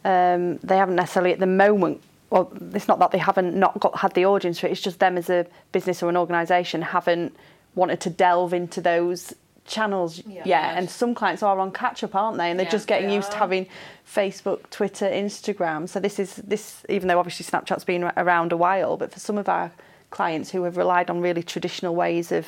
um, 0.04 0.58
they 0.58 0.76
haven't 0.76 0.96
necessarily 0.96 1.32
at 1.32 1.40
the 1.40 1.46
moment. 1.46 2.02
Well, 2.30 2.52
it's 2.72 2.88
not 2.88 2.98
that 3.00 3.10
they 3.10 3.18
haven't 3.18 3.54
not 3.54 3.78
got 3.80 3.96
had 3.98 4.14
the 4.14 4.26
audience 4.26 4.58
for 4.58 4.66
it. 4.66 4.72
It's 4.72 4.80
just 4.80 4.98
them 4.98 5.16
as 5.16 5.30
a 5.30 5.46
business 5.72 6.02
or 6.02 6.08
an 6.08 6.16
organisation 6.16 6.82
haven't 6.82 7.36
wanted 7.74 8.00
to 8.00 8.10
delve 8.10 8.52
into 8.52 8.80
those 8.80 9.34
channels 9.66 10.22
yeah, 10.26 10.42
And 10.76 10.88
some 10.88 11.14
clients 11.14 11.42
are 11.42 11.58
on 11.58 11.72
catch 11.72 12.02
up, 12.04 12.14
aren't 12.14 12.38
they? 12.38 12.50
And 12.50 12.58
they're 12.58 12.66
Yeah, 12.66 12.70
just 12.70 12.86
getting 12.86 13.08
they 13.08 13.14
used 13.14 13.30
to 13.32 13.36
having 13.36 13.66
Facebook, 14.06 14.70
Twitter, 14.70 15.06
Instagram. 15.06 15.88
So 15.88 16.00
this 16.00 16.18
is 16.18 16.36
this, 16.36 16.84
even 16.88 17.08
though 17.08 17.18
obviously 17.18 17.44
Snapchat's 17.44 17.84
been 17.84 18.04
around 18.16 18.52
a 18.52 18.56
while, 18.56 18.96
but 18.96 19.12
for 19.12 19.20
some 19.20 19.38
of 19.38 19.48
our 19.48 19.72
clients 20.10 20.50
who 20.50 20.62
have 20.62 20.76
relied 20.76 21.10
on 21.10 21.20
really 21.20 21.42
traditional 21.42 21.94
ways 21.94 22.32
of 22.32 22.46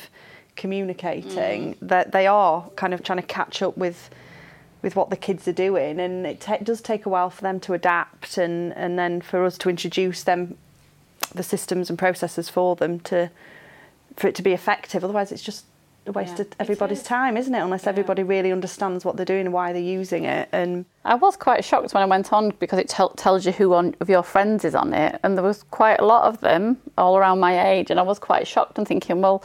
communicating, 0.55 1.75
mm. 1.75 1.77
that 1.81 2.11
they 2.11 2.27
are 2.27 2.69
kind 2.75 2.93
of 2.93 3.03
trying 3.03 3.19
to 3.19 3.27
catch 3.27 3.61
up 3.61 3.77
with 3.77 4.09
with 4.81 4.95
what 4.95 5.09
the 5.09 5.17
kids 5.17 5.45
are 5.45 5.53
doing, 5.53 5.99
and 5.99 6.25
it 6.25 6.39
ta- 6.39 6.57
does 6.63 6.79
take 6.79 7.05
a 7.05 7.09
while 7.09 7.29
for 7.29 7.41
them 7.41 7.59
to 7.59 7.73
adapt, 7.73 8.37
and 8.37 8.73
and 8.73 8.97
then 8.97 9.21
for 9.21 9.43
us 9.45 9.57
to 9.57 9.69
introduce 9.69 10.23
them 10.23 10.57
the 11.35 11.43
systems 11.43 11.89
and 11.89 11.99
processes 11.99 12.49
for 12.49 12.75
them 12.75 12.99
to 13.01 13.29
for 14.15 14.27
it 14.27 14.35
to 14.35 14.41
be 14.41 14.53
effective. 14.53 15.03
Otherwise, 15.03 15.31
it's 15.31 15.43
just 15.43 15.65
a 16.05 16.11
waste 16.11 16.35
Yeah, 16.37 16.41
of 16.41 16.47
everybody's 16.59 17.03
time, 17.03 17.37
isn't 17.37 17.53
it? 17.53 17.59
Unless 17.59 17.87
everybody 17.87 18.23
really 18.23 18.51
understands 18.51 19.05
what 19.05 19.15
they're 19.17 19.25
doing 19.25 19.45
and 19.45 19.53
why 19.53 19.73
they're 19.73 19.81
using 19.81 20.25
it. 20.25 20.49
And 20.51 20.85
I 21.05 21.15
was 21.15 21.35
quite 21.35 21.63
shocked 21.63 21.93
when 21.93 22.03
I 22.03 22.05
went 22.05 22.33
on 22.33 22.51
because 22.59 22.79
it 22.79 22.89
tel- 22.89 23.11
tells 23.11 23.45
you 23.45 23.51
who 23.51 23.73
on, 23.73 23.95
of 23.99 24.09
your 24.09 24.23
friends 24.23 24.65
is 24.65 24.75
on 24.75 24.93
it, 24.93 25.19
and 25.23 25.37
there 25.37 25.43
was 25.43 25.63
quite 25.63 25.99
a 25.99 26.05
lot 26.05 26.23
of 26.23 26.39
them 26.41 26.77
all 26.97 27.17
around 27.17 27.39
my 27.39 27.69
age, 27.69 27.91
and 27.91 27.99
I 27.99 28.03
was 28.03 28.19
quite 28.19 28.47
shocked 28.47 28.77
and 28.77 28.87
thinking, 28.87 29.21
well, 29.21 29.43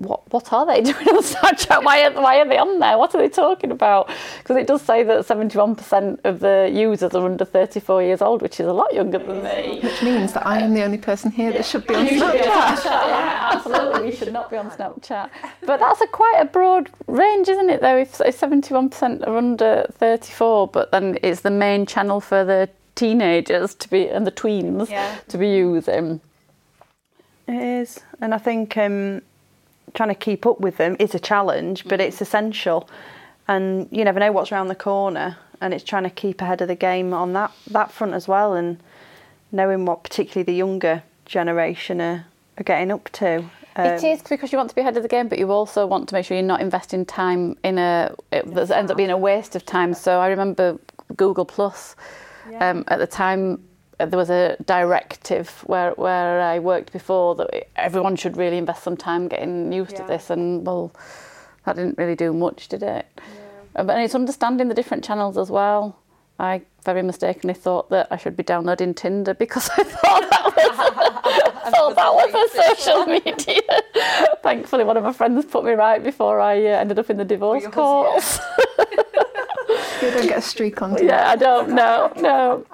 what 0.00 0.20
what 0.32 0.50
are 0.52 0.64
they 0.66 0.80
doing 0.92 1.08
on 1.08 1.22
Snapchat? 1.22 1.84
Why 1.84 2.04
are, 2.06 2.12
why 2.12 2.38
are 2.40 2.48
they 2.48 2.56
on 2.58 2.78
there? 2.78 2.96
What 2.96 3.14
are 3.14 3.18
they 3.18 3.28
talking 3.28 3.70
about? 3.70 4.08
Because 4.38 4.56
it 4.56 4.66
does 4.66 4.80
say 4.82 5.02
that 5.02 5.26
71% 5.26 6.20
of 6.24 6.40
the 6.40 6.70
users 6.72 7.14
are 7.14 7.24
under 7.24 7.44
34 7.44 8.02
years 8.02 8.22
old, 8.22 8.40
which 8.40 8.58
is 8.60 8.66
a 8.66 8.72
lot 8.72 8.92
younger 8.94 9.18
than 9.18 9.42
me. 9.44 9.80
Which 9.82 10.02
means 10.02 10.32
that 10.32 10.46
I 10.46 10.60
am 10.60 10.72
the 10.72 10.82
only 10.82 10.96
person 10.98 11.30
here 11.30 11.52
that 11.52 11.64
should 11.66 11.86
be 11.86 11.94
on 11.94 12.06
You 12.06 12.12
be 12.12 12.22
on 12.22 12.32
Snapchat. 12.32 12.76
Snapchat, 12.76 12.84
yeah, 12.84 13.50
absolutely. 13.52 14.02
We 14.10 14.16
should 14.16 14.32
not 14.32 14.50
be 14.50 14.56
on 14.56 14.70
Snapchat. 14.70 15.28
But 15.66 15.80
that's 15.80 16.00
a 16.00 16.06
quite 16.06 16.38
a 16.40 16.46
broad 16.46 16.88
range, 17.06 17.48
isn't 17.48 17.68
it? 17.70 17.80
Though, 17.82 17.98
if 17.98 18.20
if 18.22 18.40
71% 18.40 19.26
are 19.26 19.36
under 19.36 19.86
34, 19.98 20.68
but 20.68 20.90
then 20.92 21.18
it's 21.22 21.42
the 21.42 21.50
main 21.50 21.84
channel 21.84 22.20
for 22.20 22.44
the 22.44 22.70
teenagers 22.94 23.74
to 23.74 23.88
be 23.90 24.08
and 24.08 24.26
the 24.26 24.32
tweens 24.32 24.88
Yeah. 24.90 25.18
to 25.28 25.36
be 25.38 25.48
using. 25.48 26.20
it 27.46 27.54
is, 27.54 28.00
and 28.20 28.34
I 28.34 28.38
think 28.38 28.76
um, 28.76 29.22
trying 29.94 30.08
to 30.08 30.14
keep 30.14 30.46
up 30.46 30.60
with 30.60 30.76
them 30.76 30.96
is 30.98 31.14
a 31.14 31.18
challenge, 31.18 31.84
but 31.86 32.00
it's 32.00 32.20
essential. 32.20 32.88
And 33.48 33.88
you 33.90 34.04
never 34.04 34.20
know 34.20 34.32
what's 34.32 34.52
around 34.52 34.68
the 34.68 34.74
corner, 34.74 35.36
and 35.60 35.74
it's 35.74 35.84
trying 35.84 36.04
to 36.04 36.10
keep 36.10 36.40
ahead 36.40 36.60
of 36.60 36.68
the 36.68 36.76
game 36.76 37.12
on 37.12 37.32
that 37.32 37.52
that 37.70 37.90
front 37.90 38.14
as 38.14 38.28
well, 38.28 38.54
and 38.54 38.78
knowing 39.52 39.84
what 39.86 40.04
particularly 40.04 40.44
the 40.44 40.54
younger 40.54 41.02
generation 41.26 42.00
are, 42.00 42.26
are 42.58 42.64
getting 42.64 42.92
up 42.92 43.08
to. 43.12 43.44
it 43.76 44.04
Um, 44.04 44.04
is 44.04 44.22
because 44.22 44.52
you 44.52 44.58
want 44.58 44.68
to 44.68 44.74
be 44.74 44.80
ahead 44.80 44.96
of 44.96 45.02
the 45.02 45.08
game, 45.08 45.28
but 45.28 45.38
you 45.38 45.50
also 45.50 45.86
want 45.86 46.08
to 46.08 46.14
make 46.14 46.24
sure 46.26 46.36
you're 46.36 46.46
not 46.46 46.60
investing 46.60 47.04
time 47.04 47.56
in 47.64 47.78
a 47.78 48.14
it, 48.30 48.54
that 48.54 48.70
ends 48.70 48.90
up 48.90 48.96
being 48.96 49.10
a 49.10 49.18
waste 49.18 49.56
of 49.56 49.64
time. 49.64 49.94
So 49.94 50.20
I 50.20 50.28
remember 50.28 50.78
Google 51.16 51.44
Plus 51.44 51.96
um, 52.60 52.84
at 52.88 52.98
the 52.98 53.06
time. 53.06 53.62
There 54.06 54.18
was 54.18 54.30
a 54.30 54.56
directive 54.64 55.48
where 55.66 55.92
where 55.92 56.40
I 56.40 56.58
worked 56.58 56.92
before 56.92 57.34
that 57.36 57.68
everyone 57.76 58.16
should 58.16 58.36
really 58.36 58.58
invest 58.58 58.82
some 58.82 58.96
time 58.96 59.28
getting 59.28 59.72
used 59.72 59.96
to 59.96 60.04
this, 60.04 60.30
and 60.30 60.66
well, 60.66 60.92
that 61.64 61.76
didn't 61.76 61.98
really 61.98 62.16
do 62.16 62.32
much, 62.32 62.68
did 62.68 62.82
it? 62.82 63.06
Uh, 63.76 63.84
But 63.84 63.98
it's 64.00 64.14
understanding 64.14 64.68
the 64.68 64.74
different 64.74 65.04
channels 65.04 65.36
as 65.38 65.50
well. 65.50 65.96
I 66.38 66.62
very 66.86 67.02
mistakenly 67.02 67.52
thought 67.54 67.90
that 67.90 68.08
I 68.10 68.16
should 68.16 68.34
be 68.34 68.42
downloading 68.42 68.94
Tinder 68.94 69.34
because 69.34 69.68
I 69.76 69.82
thought 69.84 70.30
that 70.30 70.44
was, 70.56 70.76
thought 71.74 71.94
that 71.96 72.14
was 72.14 72.34
a 72.34 72.76
social 72.76 73.04
media. 73.04 73.60
Thankfully, 74.42 74.84
one 74.84 74.96
of 74.96 75.04
my 75.04 75.12
friends 75.12 75.44
put 75.44 75.64
me 75.64 75.72
right 75.72 76.02
before 76.02 76.40
I 76.40 76.56
uh, 76.64 76.78
ended 76.78 76.98
up 76.98 77.10
in 77.10 77.18
the 77.18 77.26
divorce 77.26 77.62
Yours, 77.64 77.74
courts. 77.74 78.40
You 80.00 80.10
don't 80.10 80.28
get 80.28 80.38
a 80.38 80.42
streak 80.42 80.80
on. 80.80 80.96
Tinder. 80.96 81.12
Yeah, 81.12 81.28
I 81.30 81.36
don't 81.36 81.68
know. 81.70 82.10
No. 82.16 82.64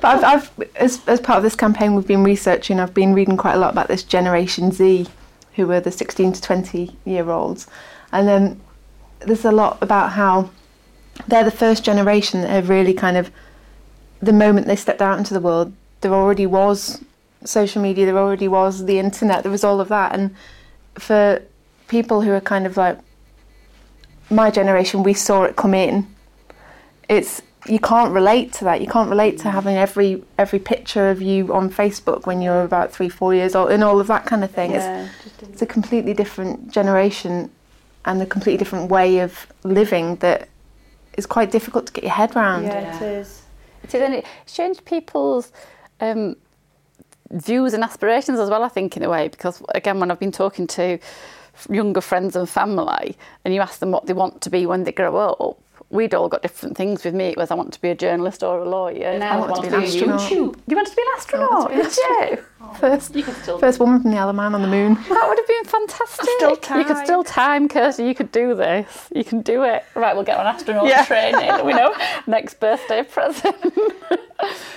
But 0.00 0.24
I've, 0.24 0.24
I've 0.58 0.76
as, 0.76 1.06
as 1.06 1.20
part 1.20 1.38
of 1.38 1.42
this 1.42 1.56
campaign, 1.56 1.94
we've 1.94 2.06
been 2.06 2.24
researching. 2.24 2.80
I've 2.80 2.94
been 2.94 3.14
reading 3.14 3.36
quite 3.36 3.54
a 3.54 3.58
lot 3.58 3.72
about 3.72 3.88
this 3.88 4.02
Generation 4.02 4.70
Z, 4.70 5.06
who 5.54 5.70
are 5.72 5.80
the 5.80 5.90
16 5.90 6.32
to 6.34 6.40
20 6.40 6.96
year 7.04 7.30
olds, 7.30 7.66
and 8.12 8.28
then 8.28 8.60
there's 9.20 9.44
a 9.44 9.52
lot 9.52 9.78
about 9.82 10.12
how 10.12 10.50
they're 11.26 11.44
the 11.44 11.50
first 11.50 11.84
generation 11.84 12.42
that 12.42 12.50
have 12.50 12.68
really 12.68 12.94
kind 12.94 13.16
of 13.16 13.30
the 14.20 14.32
moment 14.32 14.66
they 14.66 14.76
stepped 14.76 15.02
out 15.02 15.18
into 15.18 15.34
the 15.34 15.40
world, 15.40 15.72
there 16.00 16.12
already 16.12 16.46
was 16.46 17.02
social 17.44 17.82
media, 17.82 18.06
there 18.06 18.18
already 18.18 18.48
was 18.48 18.84
the 18.84 18.98
internet, 18.98 19.42
there 19.42 19.52
was 19.52 19.64
all 19.64 19.80
of 19.80 19.88
that, 19.88 20.12
and 20.12 20.34
for 20.94 21.42
people 21.86 22.22
who 22.22 22.32
are 22.32 22.40
kind 22.40 22.66
of 22.66 22.76
like 22.76 22.98
my 24.30 24.50
generation, 24.50 25.02
we 25.02 25.14
saw 25.14 25.44
it 25.44 25.56
come 25.56 25.74
in. 25.74 26.06
It's 27.08 27.40
you 27.68 27.78
can't 27.78 28.12
relate 28.12 28.52
to 28.54 28.64
that. 28.64 28.80
You 28.80 28.86
can't 28.86 29.10
relate 29.10 29.38
to 29.38 29.50
having 29.50 29.76
every 29.76 30.22
every 30.38 30.58
picture 30.58 31.10
of 31.10 31.20
you 31.22 31.52
on 31.52 31.70
Facebook 31.70 32.26
when 32.26 32.40
you're 32.40 32.62
about 32.62 32.92
three, 32.92 33.08
four 33.08 33.34
years 33.34 33.54
old, 33.54 33.70
and 33.70 33.84
all 33.84 34.00
of 34.00 34.06
that 34.06 34.26
kind 34.26 34.42
of 34.44 34.50
thing. 34.50 34.72
Yeah, 34.72 35.08
It's 35.26 35.42
it's 35.42 35.62
a 35.62 35.66
completely 35.66 36.14
different 36.14 36.70
generation 36.72 37.50
and 38.04 38.22
a 38.22 38.26
completely 38.26 38.58
different 38.58 38.90
way 38.90 39.18
of 39.20 39.46
living 39.64 40.16
that 40.16 40.48
is 41.16 41.26
quite 41.26 41.50
difficult 41.50 41.86
to 41.86 41.92
get 41.92 42.04
your 42.04 42.12
head 42.12 42.34
around. 42.36 42.64
yeah, 42.64 42.96
it 42.96 43.02
is. 43.02 43.42
It 43.82 43.94
is, 43.94 44.02
and 44.02 44.14
it 44.14 44.24
changed 44.46 44.84
people's 44.84 45.52
um, 46.00 46.36
views 47.30 47.74
and 47.74 47.82
aspirations 47.84 48.38
as 48.38 48.48
well, 48.48 48.62
I 48.64 48.68
think, 48.68 48.96
in 48.96 49.02
a 49.02 49.10
way, 49.10 49.28
because 49.28 49.62
again, 49.74 50.00
when 50.00 50.10
I've 50.10 50.18
been 50.20 50.32
talking 50.32 50.66
to 50.68 50.98
younger 51.68 52.00
friends 52.00 52.36
and 52.36 52.48
family, 52.48 53.16
and 53.44 53.52
you 53.52 53.60
ask 53.60 53.80
them 53.80 53.90
what 53.90 54.06
they 54.06 54.12
want 54.12 54.40
to 54.42 54.50
be 54.50 54.64
when 54.66 54.84
they 54.84 54.92
grow 54.92 55.16
up, 55.16 55.58
we'd 55.90 56.14
all 56.14 56.28
got 56.28 56.42
different 56.42 56.76
things. 56.76 57.04
With 57.04 57.14
me, 57.14 57.26
it 57.28 57.36
was 57.36 57.50
I 57.50 57.54
want 57.54 57.72
to 57.72 57.80
be 57.80 57.90
a 57.90 57.94
journalist 57.94 58.42
or 58.42 58.58
a 58.60 58.68
lawyer. 58.68 59.18
Now 59.18 59.36
I 59.36 59.40
want 59.40 59.54
to 59.56 59.62
be 59.62 59.68
an 59.68 59.74
astronaut. 59.82 60.20
YouTube. 60.20 60.56
You 60.66 60.76
want 60.76 60.88
to 60.88 60.96
be 60.96 61.02
an 61.02 61.08
astronaut? 61.16 61.68
be 61.70 61.76
Did 61.76 61.96
you? 61.96 62.38
First, 62.80 63.14
You 63.16 63.22
could 63.22 63.34
still. 63.36 63.58
first 63.58 63.80
woman 63.80 64.02
from 64.02 64.10
the 64.10 64.18
Isle 64.18 64.28
of 64.30 64.36
Man 64.36 64.54
on 64.54 64.60
the 64.62 64.68
moon. 64.68 64.94
That 65.08 65.26
would 65.28 65.38
have 65.38 65.46
been 65.46 65.64
fantastic. 65.64 66.28
Still 66.36 66.78
You 66.78 66.84
could 66.84 66.98
still 67.04 67.24
time, 67.24 67.66
Kirstie. 67.68 68.06
You 68.06 68.14
could 68.14 68.30
do 68.30 68.54
this. 68.54 69.08
You 69.14 69.24
can 69.24 69.40
do 69.40 69.62
it. 69.64 69.84
Right, 69.94 70.14
we'll 70.14 70.24
get 70.24 70.36
on 70.38 70.46
astronaut 70.46 70.86
Yeah. 70.86 71.04
training. 71.06 71.64
We 71.64 71.72
know 71.72 71.94
next 72.26 72.60
birthday 72.60 73.02
present. 73.04 73.56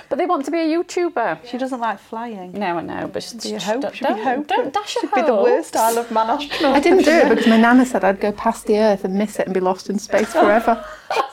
But 0.10 0.18
they 0.18 0.26
want 0.26 0.46
to 0.46 0.52
be 0.52 0.60
a 0.60 0.66
YouTuber. 0.78 1.46
She 1.46 1.58
doesn't 1.58 1.80
like 1.80 2.00
flying. 2.00 2.54
No, 2.54 2.78
I 2.78 2.82
know, 2.82 3.10
but 3.12 3.24
she's 3.24 3.44
Be 3.44 3.54
a 3.54 3.60
hope. 3.60 3.82
Don't, 3.82 3.96
Should 3.96 4.08
be 4.08 4.14
don't, 4.14 4.24
hope. 4.24 4.48
don't 4.48 4.74
dash 4.74 4.96
your 4.96 5.02
Should 5.04 5.14
be 5.14 5.22
the 5.22 5.36
worst 5.36 5.76
Isle 5.76 6.00
of 6.00 6.12
Man 6.12 6.30
astronaut. 6.30 6.76
I 6.76 6.80
didn't 6.80 7.04
do 7.04 7.12
it 7.12 7.30
because 7.30 7.48
my 7.48 7.58
nana 7.58 7.86
said 7.86 8.04
I'd 8.04 8.20
go 8.20 8.32
past 8.32 8.66
the 8.66 8.78
Earth 8.80 9.04
and 9.06 9.14
miss 9.16 9.40
it 9.40 9.46
and 9.46 9.54
be 9.54 9.60
lost 9.60 9.90
in 9.90 10.00
space 10.00 10.32
forever. 10.34 10.84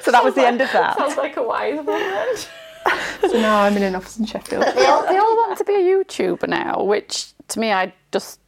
So 0.00 0.10
that 0.12 0.24
was 0.24 0.34
the 0.34 0.46
end 0.46 0.60
of 0.62 0.72
that. 0.72 0.96
Sounds 0.96 1.16
like 1.18 1.36
a 1.36 1.42
wise 1.42 1.84
woman. 1.84 2.36
so 3.20 3.38
now 3.40 3.60
I'm 3.62 3.76
in 3.76 3.82
an 3.82 3.94
office 3.94 4.18
in 4.18 4.24
Sheffield. 4.24 4.64
they, 4.74 4.86
all, 4.86 5.02
they 5.06 5.18
all 5.18 5.36
want 5.36 5.58
to 5.58 5.64
be 5.64 5.74
a 5.74 5.78
YouTuber 5.78 6.48
now, 6.48 6.82
which 6.82 7.32
to 7.48 7.60
me, 7.60 7.70
I 7.72 7.92
just 8.10 8.40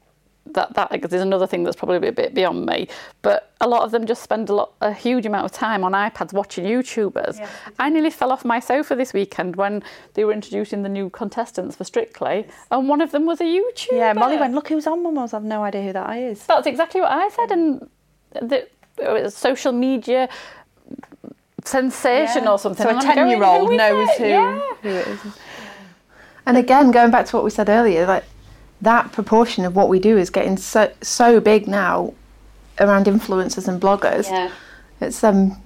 that 0.47 0.75
that 0.75 0.91
like, 0.91 1.05
is 1.05 1.13
another 1.21 1.47
thing 1.47 1.63
that's 1.63 1.77
probably 1.77 2.09
a 2.09 2.13
bit 2.13 2.35
beyond 2.35 2.67
me. 2.67 2.89
But 3.23 3.53
a 3.61 3.69
lot 3.69 3.83
of 3.83 3.91
them 3.91 4.07
just 4.07 4.23
spend 4.23 4.49
a 4.49 4.55
lot, 4.55 4.73
a 4.81 4.93
huge 4.93 5.27
amount 5.27 5.45
of 5.45 5.53
time 5.53 5.85
on 5.85 5.93
iPads 5.93 6.33
watching 6.33 6.65
YouTubers. 6.65 7.47
I 7.79 7.89
nearly 7.89 8.11
fell 8.11 8.33
off 8.33 8.45
my 8.45 8.59
sofa 8.59 8.97
this 8.97 9.13
weekend 9.13 9.57
when 9.57 9.83
they 10.15 10.25
were 10.25 10.33
introducing 10.33 10.83
the 10.83 10.89
new 10.89 11.11
contestants 11.11 11.77
for 11.77 11.85
Strictly, 11.85 12.47
and 12.71 12.89
one 12.89 13.01
of 13.01 13.11
them 13.13 13.27
was 13.27 13.41
a 13.41 13.45
YouTuber. 13.45 13.93
Yeah, 13.93 14.13
Molly 14.13 14.37
went, 14.39 14.55
look 14.55 14.69
who's 14.69 14.87
on, 14.87 15.03
Mum. 15.03 15.19
I 15.19 15.23
was, 15.23 15.35
I've 15.35 15.45
no 15.45 15.63
idea 15.63 15.83
who 15.83 15.93
that 15.93 16.17
is. 16.17 16.45
That's 16.47 16.67
exactly 16.67 17.01
what 17.01 17.13
I 17.13 17.29
said, 17.29 17.51
and 17.53 17.89
the, 18.33 18.67
social 19.31 19.73
media 19.73 20.29
sensation 21.65 22.45
Yeah. 22.45 22.51
or 22.53 22.59
something. 22.59 22.85
So 22.85 22.91
a 22.91 22.95
And 22.95 23.03
10-year-old 23.03 23.73
knows 23.73 24.09
it?" 24.11 24.19
who, 24.19 24.27
Yeah. 24.27 24.61
who 24.83 24.89
it 24.89 25.07
is. 25.09 25.21
And 26.47 26.57
again, 26.57 26.91
going 26.91 27.11
back 27.11 27.27
to 27.27 27.37
what 27.37 27.45
we 27.45 27.51
said 27.51 27.69
earlier, 27.69 28.07
like 28.07 28.25
that 28.83 29.13
proportion 29.13 29.65
of 29.65 29.77
what 29.77 29.89
we 29.89 29.99
do 29.99 30.17
is 30.17 30.31
getting 30.31 30.57
so 30.57 30.93
so 31.03 31.41
big 31.41 31.67
now 31.67 32.15
around 32.79 33.07
influencers 33.07 33.69
and 33.69 33.81
bloggers. 33.81 34.25
Yeah. 34.25 34.51
It's 35.01 35.23
um 35.23 35.61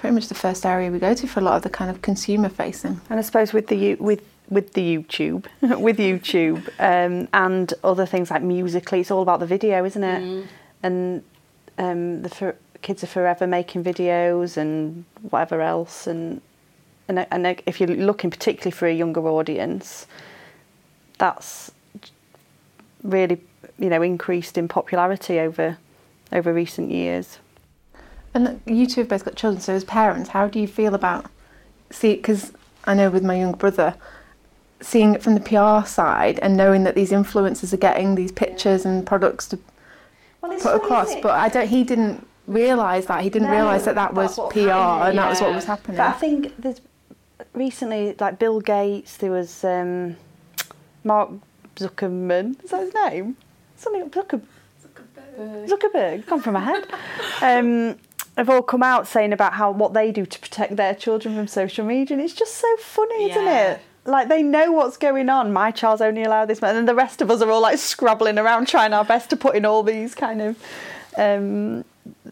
pretty 0.00 0.14
much 0.14 0.28
the 0.28 0.34
first 0.34 0.64
area 0.64 0.90
we 0.90 0.98
go 0.98 1.12
to 1.12 1.26
for 1.26 1.40
a 1.40 1.42
lot 1.42 1.56
of 1.56 1.62
the 1.62 1.68
kind 1.68 1.90
of 1.90 2.00
consumer 2.00 2.48
facing. 2.48 3.00
And 3.10 3.18
I 3.18 3.22
suppose 3.22 3.52
with 3.52 3.66
the 3.66 3.94
with 3.96 4.22
with 4.48 4.72
the 4.72 4.96
YouTube, 4.96 5.46
with 5.80 5.98
YouTube, 5.98 6.68
um, 6.78 7.28
and 7.32 7.72
other 7.84 8.04
things 8.06 8.30
like 8.30 8.42
Musical.ly, 8.42 9.00
it's 9.00 9.10
all 9.10 9.22
about 9.22 9.40
the 9.40 9.46
video, 9.46 9.84
isn't 9.84 10.02
it? 10.02 10.22
Mm. 10.22 10.46
And 10.82 11.24
um, 11.78 12.22
the 12.22 12.28
for, 12.28 12.56
kids 12.82 13.04
are 13.04 13.06
forever 13.06 13.46
making 13.46 13.84
videos 13.84 14.56
and 14.56 15.04
whatever 15.28 15.60
else, 15.60 16.06
and 16.06 16.40
and 17.06 17.26
and 17.30 17.62
if 17.66 17.80
you're 17.80 17.88
looking 17.90 18.30
particularly 18.30 18.72
for 18.72 18.86
a 18.86 18.94
younger 18.94 19.26
audience, 19.28 20.06
that's 21.18 21.70
really 23.02 23.40
you 23.78 23.88
know 23.88 24.02
increased 24.02 24.58
in 24.58 24.68
popularity 24.68 25.38
over 25.38 25.78
over 26.32 26.52
recent 26.52 26.90
years. 26.90 27.38
And 28.32 28.60
you 28.64 28.86
two 28.86 29.00
have 29.00 29.08
both 29.08 29.24
got 29.24 29.34
children, 29.34 29.60
so 29.60 29.74
as 29.74 29.82
parents, 29.84 30.30
how 30.30 30.46
do 30.46 30.60
you 30.60 30.68
feel 30.68 30.94
about 30.94 31.26
see? 31.90 32.14
Because 32.14 32.52
I 32.84 32.94
know 32.94 33.10
with 33.10 33.24
my 33.24 33.38
younger 33.38 33.56
brother, 33.56 33.94
seeing 34.80 35.14
it 35.14 35.22
from 35.22 35.34
the 35.34 35.40
PR 35.40 35.86
side 35.86 36.38
and 36.40 36.56
knowing 36.56 36.84
that 36.84 36.94
these 36.94 37.10
influencers 37.10 37.72
are 37.72 37.78
getting 37.78 38.14
these 38.14 38.30
pictures 38.32 38.84
and 38.84 39.04
products 39.04 39.48
to 39.48 39.58
Well, 40.40 40.58
put 40.58 40.76
across, 40.76 41.14
but 41.16 41.32
I 41.32 41.48
don't. 41.48 41.68
He 41.68 41.82
didn't 41.82 42.26
realise 42.46 43.06
that. 43.06 43.22
He 43.22 43.30
didn't 43.30 43.48
No, 43.48 43.54
realise 43.54 43.84
that 43.84 43.96
that 43.96 44.14
was 44.14 44.36
PR 44.36 44.68
happened, 44.68 45.08
and 45.08 45.18
that 45.18 45.28
was 45.28 45.40
what 45.40 45.54
was 45.54 45.64
happening. 45.64 45.96
But 45.96 46.06
I 46.08 46.12
think 46.12 46.54
there's 46.56 46.80
recently, 47.54 48.14
like 48.20 48.38
Bill 48.38 48.60
Gates, 48.60 49.16
there 49.16 49.32
was 49.32 49.64
um, 49.64 50.16
Mark 51.04 51.30
Zuckerman. 51.80 52.62
Is 52.64 52.70
that 52.70 52.80
his 52.82 52.94
name? 52.94 53.36
Something 53.76 54.10
Zucker, 54.10 54.40
Zuckerberg. 55.38 56.26
Gone 56.26 56.40
from 56.40 56.54
my 56.54 56.60
head. 56.60 56.86
Um, 57.42 57.96
have 58.36 58.48
all 58.50 58.62
come 58.62 58.82
out 58.82 59.06
saying 59.06 59.32
about 59.32 59.54
how 59.54 59.70
what 59.70 59.92
they 59.92 60.12
do 60.12 60.24
to 60.26 60.38
protect 60.38 60.76
their 60.76 60.94
children 60.94 61.34
from 61.34 61.46
social 61.46 61.84
media, 61.84 62.16
and 62.16 62.24
it's 62.24 62.34
just 62.34 62.56
so 62.56 62.76
funny, 62.78 63.30
isn't 63.30 63.46
it? 63.48 63.80
Like 64.04 64.28
they 64.28 64.42
know 64.42 64.72
what's 64.72 64.96
going 64.96 65.28
on. 65.28 65.52
My 65.52 65.70
child's 65.70 66.00
only 66.02 66.22
allowed 66.22 66.46
this, 66.46 66.62
and 66.62 66.76
then 66.76 66.86
the 66.86 66.94
rest 66.94 67.20
of 67.20 67.30
us 67.30 67.42
are 67.42 67.50
all 67.50 67.60
like 67.60 67.78
scrabbling 67.78 68.38
around, 68.38 68.66
trying 68.68 68.92
our 68.92 69.04
best 69.04 69.30
to 69.30 69.36
put 69.36 69.54
in 69.56 69.64
all 69.64 69.82
these 69.82 70.14
kind 70.14 70.40
of. 70.42 70.56
Um, 71.16 71.84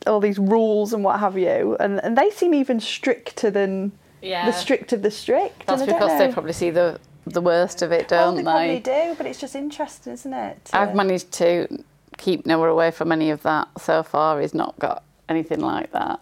all 0.07 0.19
these 0.19 0.39
rules 0.39 0.93
and 0.93 1.05
what 1.05 1.21
have 1.21 1.37
you, 1.37 1.77
and, 1.79 2.03
and 2.03 2.17
they 2.17 2.31
seem 2.31 2.55
even 2.55 2.81
stricter 2.81 3.51
than 3.51 3.93
Yeah. 4.23 4.47
the 4.47 4.53
strict 4.53 4.93
of 4.93 5.03
the 5.03 5.11
strict. 5.11 5.67
That's 5.67 5.83
and 5.83 5.91
I 5.91 5.99
don't 5.99 6.01
because 6.09 6.19
they 6.19 6.33
probably 6.33 6.53
see 6.55 6.71
the 6.71 6.99
the 7.33 7.41
worst 7.41 7.83
of 7.83 7.93
it, 7.93 8.07
Oh, 8.07 8.09
don't 8.09 8.37
they 8.37 8.43
probably 8.43 8.81
do, 8.81 9.15
but 9.17 9.27
it's 9.27 9.41
just 9.41 9.55
interesting, 9.55 10.13
isn't 10.13 10.33
it? 10.33 10.71
I've 10.73 10.95
managed 10.95 11.33
to 11.33 11.85
keep 12.17 12.47
Noah 12.47 12.69
away 12.69 12.91
from 12.91 13.13
any 13.13 13.31
of 13.31 13.43
that 13.43 13.69
so 13.79 14.03
far. 14.03 14.41
He's 14.41 14.55
not 14.55 14.79
got 14.79 15.03
anything 15.29 15.61
like 15.61 15.93
that. 15.93 16.21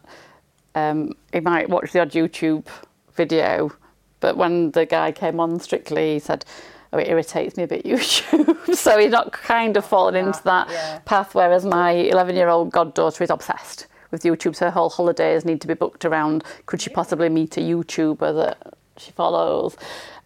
Um, 0.74 1.14
he 1.32 1.40
might 1.40 1.68
watch 1.68 1.92
the 1.92 2.00
odd 2.00 2.12
YouTube 2.12 2.66
video, 3.14 3.72
but 4.20 4.36
when 4.36 4.70
the 4.72 4.86
guy 4.86 5.12
came 5.12 5.40
on 5.40 5.58
Strictly, 5.58 6.14
he 6.14 6.18
said, 6.18 6.44
"Oh, 6.92 6.98
it 6.98 7.08
irritates 7.08 7.56
me 7.56 7.62
a 7.62 7.66
bit 7.66 7.84
YouTube." 7.86 8.74
so 8.74 8.98
he's 8.98 9.10
not 9.10 9.32
kind 9.32 9.76
of 9.76 9.84
fallen 9.84 10.14
into 10.14 10.42
that 10.44 10.68
yeah. 10.70 10.98
path. 11.04 11.34
Whereas 11.34 11.64
my 11.64 11.94
11-year-old 11.94 12.70
goddaughter 12.72 13.24
is 13.24 13.30
obsessed 13.30 13.86
with 14.10 14.22
YouTube. 14.22 14.54
So 14.54 14.66
her 14.66 14.70
whole 14.70 14.90
holidays 14.90 15.44
need 15.44 15.60
to 15.62 15.66
be 15.66 15.74
booked 15.74 16.04
around. 16.04 16.44
Could 16.66 16.82
she 16.82 16.90
possibly 16.90 17.28
meet 17.28 17.56
a 17.56 17.60
YouTuber 17.60 18.34
that 18.44 18.74
she 19.00 19.10
follows? 19.12 19.76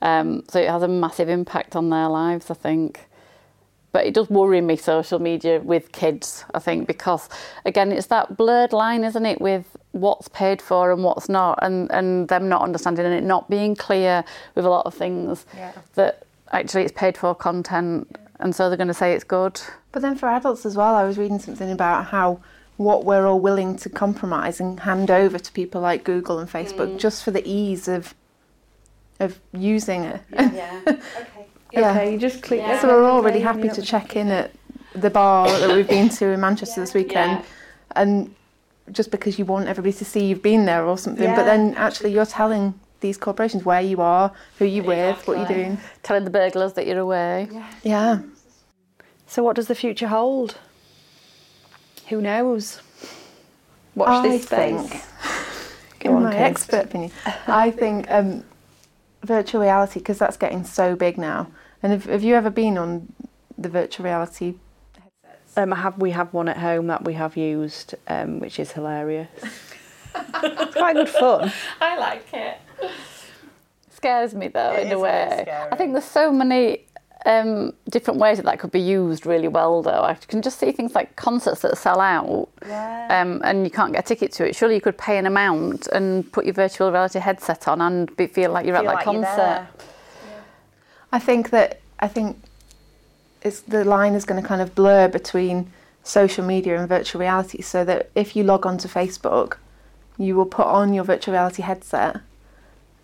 Um, 0.02 0.44
so 0.48 0.58
it 0.60 0.68
has 0.68 0.82
a 0.82 0.88
massive 0.88 1.28
impact 1.28 1.76
on 1.76 1.90
their 1.90 2.08
lives, 2.08 2.50
I 2.50 2.54
think 2.54 3.06
but 3.92 4.06
it 4.06 4.14
does 4.14 4.30
worry 4.30 4.60
me 4.60 4.76
social 4.76 5.18
media 5.18 5.58
with 5.58 5.90
kids 5.90 6.44
i 6.54 6.60
think 6.60 6.86
because 6.86 7.28
again 7.64 7.90
it's 7.90 8.06
that 8.06 8.36
blurred 8.36 8.72
line 8.72 9.02
isn't 9.02 9.26
it 9.26 9.40
with 9.40 9.76
what's 9.90 10.28
paid 10.28 10.62
for 10.62 10.92
and 10.92 11.02
what's 11.02 11.28
not 11.28 11.58
and 11.60 11.90
and 11.90 12.28
them 12.28 12.48
not 12.48 12.62
understanding 12.62 13.04
and 13.04 13.12
it 13.14 13.24
not 13.24 13.50
being 13.50 13.74
clear 13.74 14.22
with 14.54 14.64
a 14.64 14.68
lot 14.70 14.86
of 14.86 14.94
things 14.94 15.44
Yeah. 15.56 15.72
that 15.94 16.24
actually 16.52 16.84
it's 16.84 16.92
paid 16.92 17.18
for 17.18 17.34
content 17.34 18.16
and 18.38 18.54
so 18.54 18.68
they're 18.68 18.76
going 18.76 18.86
to 18.88 18.94
say 18.94 19.12
it's 19.12 19.24
good 19.24 19.60
But 19.90 20.02
then 20.02 20.14
for 20.14 20.28
adults 20.28 20.64
as 20.64 20.76
well, 20.76 20.94
I 20.94 21.02
was 21.02 21.18
reading 21.18 21.40
something 21.40 21.70
about 21.72 22.06
how 22.06 22.38
what 22.76 23.04
we're 23.04 23.26
all 23.26 23.40
willing 23.40 23.76
to 23.78 23.88
compromise 23.90 24.60
and 24.60 24.78
hand 24.80 25.10
over 25.10 25.38
to 25.38 25.52
people 25.52 25.80
like 25.80 26.04
Google 26.04 26.38
and 26.38 26.48
Facebook 26.48 26.96
just 26.96 27.24
for 27.24 27.32
the 27.32 27.42
ease 27.46 27.88
of 27.88 28.14
of 29.20 29.38
using 29.52 30.04
it. 30.04 30.20
yeah 30.32 30.80
Yeah. 31.72 31.90
Okay, 31.92 32.12
you 32.12 32.18
just 32.18 32.42
click. 32.42 32.58
Yeah. 32.58 32.80
So 32.80 32.88
we're 32.88 33.04
all 33.08 33.22
really 33.22 33.38
happy 33.40 33.66
yeah. 33.68 33.74
to 33.74 33.82
check 33.82 34.16
in 34.16 34.28
at 34.32 34.50
the 34.92 35.08
bar 35.08 35.46
that 35.46 35.70
we've 35.72 35.86
been 35.88 36.08
to 36.08 36.26
in 36.26 36.40
Manchester 36.40 36.80
this 36.80 36.94
weekend 36.94 37.30
Yeah. 37.38 37.44
and 37.94 38.34
just 38.90 39.12
because 39.12 39.38
you 39.38 39.44
want 39.44 39.68
everybody 39.68 39.92
to 39.92 40.04
see 40.04 40.26
you've 40.26 40.42
been 40.42 40.64
there 40.66 40.84
or 40.84 40.98
something. 40.98 41.32
But 41.36 41.44
then 41.44 41.74
actually 41.76 42.12
you're 42.12 42.26
telling 42.26 42.74
these 43.02 43.16
corporations 43.16 43.64
where 43.64 43.80
you 43.80 44.00
are, 44.00 44.32
who 44.58 44.64
you're 44.64 44.82
with, 44.84 45.28
what 45.28 45.38
you're 45.38 45.46
doing. 45.46 45.78
Telling 46.02 46.24
the 46.24 46.30
burglars 46.30 46.72
that 46.72 46.88
you're 46.88 46.98
away. 46.98 47.48
Yeah. 47.84 48.18
So, 49.28 49.44
what 49.44 49.54
does 49.54 49.68
the 49.68 49.76
future 49.76 50.08
hold? 50.08 50.56
Who 52.08 52.20
knows? 52.20 52.80
Watch 53.94 54.08
I 54.08 54.28
this 54.28 54.42
space. 54.46 54.88
think, 54.88 55.02
Go 56.00 56.10
in 56.10 56.16
on, 56.16 56.22
my 56.24 56.32
Kate. 56.32 56.40
expert 56.40 56.86
opinion, 56.86 57.12
I 57.46 57.70
think 57.70 58.10
um, 58.10 58.42
virtual 59.22 59.60
reality 59.60 60.00
because 60.00 60.18
that's 60.18 60.36
getting 60.36 60.64
so 60.64 60.96
big 60.96 61.18
now. 61.18 61.48
And 61.82 61.92
have, 61.92 62.04
have 62.06 62.22
you 62.22 62.34
ever 62.34 62.50
been 62.50 62.76
on 62.78 63.12
the 63.56 63.68
virtual 63.68 64.04
reality? 64.04 64.54
Um, 65.56 65.72
I 65.72 65.76
have 65.76 65.98
we 65.98 66.12
have 66.12 66.32
one 66.32 66.48
at 66.48 66.58
home 66.58 66.86
that 66.86 67.04
we 67.04 67.14
have 67.14 67.36
used, 67.36 67.94
um, 68.06 68.38
which 68.40 68.58
is 68.60 68.72
hilarious. 68.72 69.28
it's 70.14 70.74
quite 70.74 70.94
good 70.94 71.08
fun. 71.08 71.52
I 71.80 71.98
like 71.98 72.26
it. 72.32 72.58
Scares 73.90 74.34
me 74.34 74.48
though, 74.48 74.72
It 74.74 74.80
in 74.82 74.86
is 74.88 74.92
a 74.92 74.96
a 74.96 74.98
way. 75.00 75.26
bit 75.30 75.46
scary. 75.46 75.68
I 75.72 75.76
think 75.76 75.92
there's 75.92 76.04
so 76.04 76.32
many 76.32 76.86
um, 77.26 77.72
different 77.90 78.18
ways 78.18 78.38
that 78.38 78.46
that 78.46 78.58
could 78.58 78.70
be 78.72 78.80
used 78.80 79.26
really 79.26 79.48
well, 79.48 79.82
though. 79.82 80.02
I 80.02 80.14
can 80.14 80.40
just 80.42 80.58
see 80.58 80.72
things 80.72 80.94
like 80.94 81.16
concerts 81.16 81.60
that 81.62 81.76
sell 81.76 82.00
out, 82.00 82.48
Yeah. 82.66 83.08
um, 83.20 83.40
and 83.44 83.64
you 83.64 83.70
can't 83.70 83.92
get 83.92 84.04
a 84.04 84.08
ticket 84.08 84.32
to 84.32 84.48
it. 84.48 84.56
Surely 84.56 84.74
you 84.76 84.80
could 84.80 84.96
pay 84.98 85.18
an 85.18 85.26
amount 85.26 85.86
and 85.88 86.30
put 86.32 86.44
your 86.44 86.54
virtual 86.54 86.90
reality 86.90 87.18
headset 87.18 87.68
on 87.68 87.80
and 87.80 88.14
be, 88.16 88.26
feel 88.26 88.50
like 88.52 88.64
you're 88.66 88.76
Feel 88.76 88.88
at 88.88 88.90
that 88.90 88.94
like 88.96 89.04
concert. 89.04 89.36
there. 89.36 89.68
I 91.12 91.18
think 91.18 91.50
that 91.50 91.80
I 91.98 92.08
think 92.08 92.38
it's 93.42 93.60
the 93.60 93.84
line 93.84 94.14
is 94.14 94.24
going 94.24 94.40
to 94.40 94.46
kind 94.46 94.62
of 94.62 94.74
blur 94.74 95.08
between 95.08 95.72
social 96.02 96.44
media 96.44 96.78
and 96.78 96.88
virtual 96.88 97.20
reality. 97.20 97.62
So 97.62 97.84
that 97.84 98.10
if 98.14 98.34
you 98.36 98.44
log 98.44 98.64
on 98.64 98.78
to 98.78 98.88
Facebook, 98.88 99.56
you 100.16 100.36
will 100.36 100.46
put 100.46 100.66
on 100.66 100.94
your 100.94 101.04
virtual 101.04 101.32
reality 101.34 101.62
headset, 101.62 102.20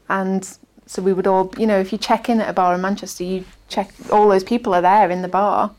and 0.09 0.49
so 0.87 1.03
we 1.03 1.13
would 1.13 1.27
all, 1.27 1.53
you 1.59 1.67
know, 1.67 1.79
if 1.81 1.93
you 1.93 1.99
check 1.99 2.29
in 2.29 2.41
at 2.41 2.49
a 2.49 2.53
bar 2.53 2.75
in 2.75 2.81
Manchester, 2.81 3.25
you 3.25 3.45
check 3.69 3.91
all 4.11 4.29
those 4.29 4.45
people 4.45 4.75
are 4.75 4.83
there 4.83 5.11
in 5.11 5.23
the 5.23 5.29
bar, 5.29 5.73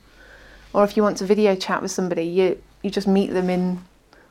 or 0.73 0.83
if 0.83 0.95
you 0.97 1.03
want 1.03 1.17
to 1.17 1.25
video 1.25 1.55
chat 1.55 1.81
with 1.81 1.91
somebody, 1.91 2.23
you 2.23 2.61
you 2.81 2.89
just 2.89 3.07
meet 3.07 3.31
them 3.31 3.49
in, 3.49 3.83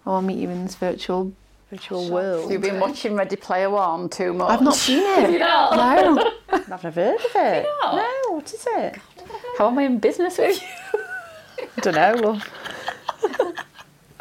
or 0.04 0.14
I'll 0.14 0.22
meet 0.22 0.38
you 0.38 0.50
in 0.50 0.64
this 0.64 0.74
virtual. 0.74 1.32
Virtual 1.70 2.08
world. 2.08 2.48
You've 2.52 2.62
been 2.62 2.78
watching 2.78 3.14
Ready 3.16 3.34
Player 3.34 3.68
One 3.68 4.08
too 4.08 4.32
much. 4.32 4.50
I've 4.50 4.62
not 4.62 4.76
seen 4.76 5.02
it. 5.02 5.38
not? 5.40 5.74
No. 5.76 6.32
I've 6.48 6.68
never 6.68 6.90
heard 6.92 7.16
of 7.16 7.30
it. 7.34 7.66
not? 7.82 7.96
No, 7.96 8.34
what 8.34 8.54
is 8.54 8.64
it? 8.70 8.96
How 9.58 9.66
am 9.68 9.78
I 9.78 9.82
in 9.82 9.98
business 9.98 10.38
with 10.38 10.62
you? 10.62 11.00
I 11.76 11.80
don't 11.80 11.94
know. 11.94 12.14
Well, 12.22 13.52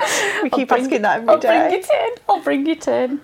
we 0.44 0.50
keep 0.50 0.70
bring- 0.70 0.86
asking 0.86 1.04
that 1.04 1.18
every 1.22 1.39
day. 1.39 1.50
I'll 1.50 1.65
every 1.65 1.82
day. 1.82 1.82
bring 1.84 1.84
it 1.84 1.89
in. 1.92 2.24
I'll 2.27 2.42
bring 2.42 2.68
it 2.68 2.88
in. 2.88 3.20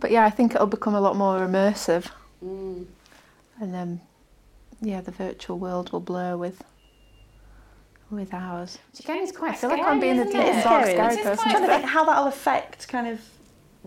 But 0.00 0.10
yeah, 0.10 0.24
I 0.24 0.30
think 0.30 0.54
it'll 0.54 0.66
become 0.66 0.94
a 0.94 1.00
lot 1.00 1.14
more 1.14 1.40
immersive. 1.40 2.06
And 2.40 2.86
um, 3.60 4.00
yeah, 4.80 5.00
the 5.00 5.10
virtual 5.10 5.58
world 5.58 5.92
will 5.92 6.00
blur 6.00 6.36
with 6.36 6.62
with 8.10 8.32
ours. 8.32 8.78
Again, 9.00 9.18
it's 9.22 9.32
quite 9.36 9.52
I 9.52 9.56
feel 9.56 9.70
like 9.70 9.82
I'm 9.82 10.00
being 10.00 10.18
a 10.18 10.22
it? 10.22 10.32
dark, 10.32 10.62
Scary. 10.62 10.92
scary 10.94 11.14
It 11.14 11.18
is 11.20 11.24
person. 11.26 11.44
I'm 11.44 11.50
trying 11.50 11.62
to 11.64 11.68
think 11.68 11.84
how 11.84 12.04
that'll 12.04 12.26
affect 12.26 12.88
kind 12.88 13.06
of 13.08 13.20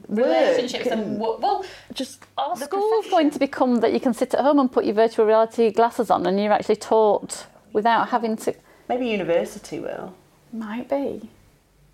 relationships 0.08 0.86
work 0.86 0.94
and 0.94 1.20
wo- 1.20 1.38
well, 1.42 1.66
just 1.94 2.24
Are 2.38 2.56
the 2.56 2.66
schools 2.66 3.08
going 3.10 3.32
to 3.32 3.40
become 3.40 3.78
that 3.78 3.94
you 3.94 4.00
can 4.00 4.14
sit 4.14 4.34
at 4.36 4.42
home 4.42 4.60
and 4.60 4.72
put 4.72 4.86
your 4.86 4.94
virtual 4.94 5.26
reality 5.26 5.72
glasses 5.72 6.12
on 6.12 6.26
and 6.28 6.40
you're 6.40 6.54
actually 6.54 6.76
taught 6.76 7.48
without 7.74 8.10
having 8.10 8.36
to? 8.38 8.54
maybe 8.90 9.08
university 9.08 9.80
will. 9.80 10.14
Might 10.54 10.90
be. 10.90 10.96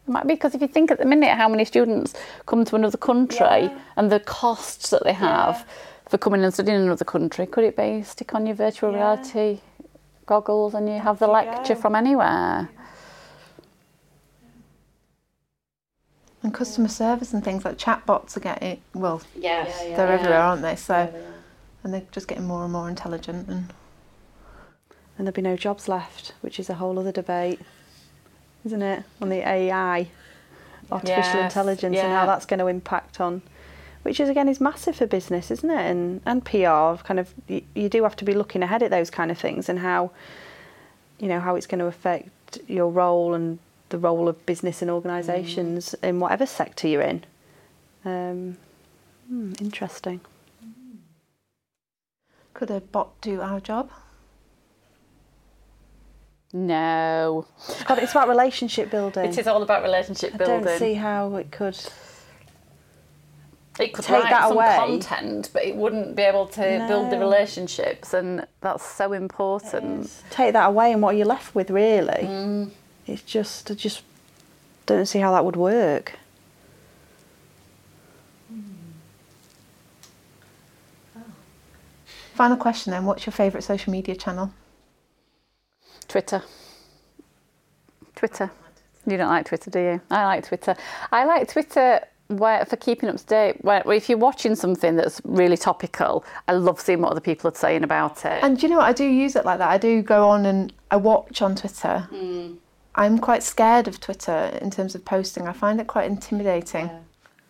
It 0.07 0.09
might 0.11 0.25
be 0.27 0.33
because 0.33 0.55
if 0.55 0.61
you 0.61 0.67
think 0.67 0.89
at 0.91 0.97
the 0.97 1.05
minute 1.05 1.29
how 1.37 1.47
many 1.47 1.63
students 1.63 2.13
come 2.45 2.65
to 2.65 2.75
another 2.75 2.97
country 2.97 3.37
Yeah. 3.39 3.77
and 3.97 4.11
the 4.11 4.19
costs 4.19 4.89
that 4.89 5.03
they 5.03 5.13
have 5.13 5.65
for 6.09 6.17
coming 6.17 6.43
and 6.43 6.53
studying 6.53 6.77
in 6.77 6.83
another 6.83 7.05
country, 7.05 7.45
could 7.45 7.63
it 7.63 7.75
be 7.75 8.01
stick 8.03 8.33
on 8.33 8.45
your 8.45 8.55
virtual 8.55 8.91
Yeah. 8.91 8.97
reality 8.97 9.59
goggles 10.25 10.73
and 10.73 10.87
you 10.89 10.99
have 10.99 11.19
the 11.19 11.27
lecture 11.27 11.75
go. 11.75 11.81
from 11.81 11.95
anywhere? 11.95 12.69
And 16.43 16.53
customer 16.53 16.87
service 16.87 17.33
and 17.33 17.43
things 17.43 17.65
like 17.65 17.77
chatbots 17.77 18.37
are 18.37 18.41
getting 18.41 18.81
well, 18.93 19.21
Yes. 19.35 19.83
they're 19.95 20.11
everywhere, 20.11 20.39
aren't 20.39 20.61
they? 20.61 20.75
So 20.75 21.09
and 21.83 21.93
they're 21.93 22.03
just 22.11 22.27
getting 22.27 22.45
more 22.45 22.63
and 22.63 22.73
more 22.73 22.89
intelligent 22.89 23.47
and 23.47 23.73
And 25.17 25.25
there'll 25.25 25.33
be 25.35 25.41
no 25.41 25.55
jobs 25.57 25.87
left, 25.87 26.33
which 26.41 26.59
is 26.59 26.69
a 26.69 26.75
whole 26.75 26.99
other 26.99 27.11
debate, 27.11 27.59
isn't 28.63 28.83
it? 28.83 29.03
On 29.19 29.29
the 29.29 29.37
AI, 29.47 30.09
artificial 30.91 31.39
Yes, 31.39 31.43
intelligence, 31.43 31.97
and 31.97 32.13
how 32.13 32.27
that's 32.27 32.45
going 32.45 32.59
to 32.59 32.67
impact 32.67 33.19
on, 33.19 33.41
which 34.07 34.21
is 34.21 34.29
again 34.29 34.47
is 34.47 34.61
massive 34.61 34.95
for 34.95 35.05
business, 35.05 35.51
isn't 35.51 35.69
it? 35.69 35.85
And 35.91 36.21
and 36.25 36.45
PR 36.45 37.03
kind 37.03 37.19
of 37.19 37.33
you, 37.49 37.61
you 37.75 37.89
do 37.89 38.03
have 38.03 38.15
to 38.15 38.23
be 38.23 38.33
looking 38.33 38.63
ahead 38.63 38.81
at 38.81 38.89
those 38.89 39.09
kind 39.09 39.29
of 39.31 39.37
things 39.37 39.67
and 39.67 39.79
how, 39.79 40.11
you 41.19 41.27
know, 41.27 41.41
how 41.41 41.57
it's 41.57 41.67
going 41.67 41.79
to 41.79 41.87
affect 41.87 42.59
your 42.69 42.89
role 42.89 43.33
and 43.33 43.59
the 43.89 43.97
role 43.97 44.29
of 44.29 44.45
business 44.45 44.81
and 44.81 44.89
organisations 44.89 45.93
in 45.95 46.21
whatever 46.21 46.45
sector 46.45 46.87
you're 46.87 47.01
in. 47.01 47.25
Um, 48.05 48.57
hmm, 49.27 49.51
interesting. 49.59 50.21
could 52.53 52.71
a 52.71 52.79
bot 52.79 53.09
do 53.19 53.41
our 53.41 53.59
job? 53.59 53.89
No. 56.53 57.45
God, 57.85 57.99
it's 57.99 58.13
about 58.13 58.29
relationship 58.29 58.89
building. 58.89 59.25
It 59.25 59.37
is 59.37 59.47
all 59.47 59.61
about 59.61 59.83
relationship 59.83 60.37
building. 60.37 60.55
I 60.55 60.57
building. 60.59 60.79
don't 60.79 60.79
see 60.79 60.93
how 60.93 61.35
it 61.35 61.51
could. 61.51 61.77
It 63.79 63.93
could 63.93 64.05
take 64.05 64.23
write 64.23 64.29
that 64.31 64.47
some 64.47 64.53
away. 64.53 64.75
content, 64.77 65.49
but 65.53 65.63
it 65.63 65.75
wouldn't 65.75 66.15
be 66.15 66.23
able 66.23 66.47
to 66.47 66.85
build 66.87 67.11
the 67.11 67.19
relationships, 67.19 68.13
and 68.13 68.45
that's 68.61 68.85
so 68.85 69.13
important. 69.13 70.09
take 70.29 70.53
that 70.53 70.65
away 70.67 70.91
and 70.93 71.01
what 71.01 71.11
you're 71.15 71.19
you 71.19 71.25
left 71.25 71.53
with 71.55 71.69
really 71.69 72.23
Mm. 72.23 72.71
it's 73.05 73.21
just 73.23 73.69
i 73.71 73.73
just 73.73 74.01
don't 74.85 75.05
see 75.05 75.19
how 75.19 75.31
that 75.31 75.43
would 75.45 75.55
work 75.55 76.13
Final 82.35 82.57
question 82.57 82.91
then, 82.91 83.05
what's 83.05 83.25
your 83.25 83.33
favourite 83.33 83.63
social 83.63 83.91
media 83.91 84.15
channel? 84.15 84.51
Twitter. 86.07 86.43
Twitter. 88.15 88.51
You 89.05 89.17
don't 89.17 89.29
like 89.29 89.45
Twitter, 89.47 89.71
do 89.71 89.79
you? 89.79 90.01
I 90.11 90.25
like 90.25 90.45
Twitter. 90.47 90.75
I 91.11 91.25
like 91.25 91.47
Twitter 91.51 92.01
where, 92.27 92.65
for 92.65 92.75
keeping 92.75 93.09
up 93.09 93.17
to 93.17 93.25
date. 93.25 93.63
Where, 93.63 93.81
where 93.81 93.95
if 93.95 94.09
you're 94.09 94.17
watching 94.17 94.55
something 94.55 94.95
that's 94.95 95.21
really 95.23 95.57
topical, 95.57 96.23
I 96.47 96.53
love 96.53 96.79
seeing 96.79 97.01
what 97.01 97.11
other 97.11 97.21
people 97.21 97.49
are 97.49 97.55
saying 97.55 97.83
about 97.83 98.25
it. 98.25 98.43
And 98.43 98.57
do 98.59 98.65
you 98.67 98.71
know 98.71 98.77
what? 98.79 98.85
I 98.87 98.93
do 98.93 99.05
use 99.05 99.35
it 99.35 99.45
like 99.45 99.59
that. 99.59 99.69
I 99.69 99.77
do 99.77 100.01
go 100.01 100.27
on 100.27 100.45
and 100.45 100.73
I 100.91 100.97
watch 100.97 101.41
on 101.41 101.55
Twitter. 101.55 102.07
Hmm. 102.09 102.53
I'm 102.95 103.19
quite 103.19 103.43
scared 103.43 103.87
of 103.87 103.99
Twitter 103.99 104.57
in 104.61 104.71
terms 104.71 104.95
of 104.95 105.05
posting. 105.05 105.47
I 105.47 105.53
find 105.53 105.79
it 105.79 105.87
quite 105.87 106.09
intimidating. 106.09 106.89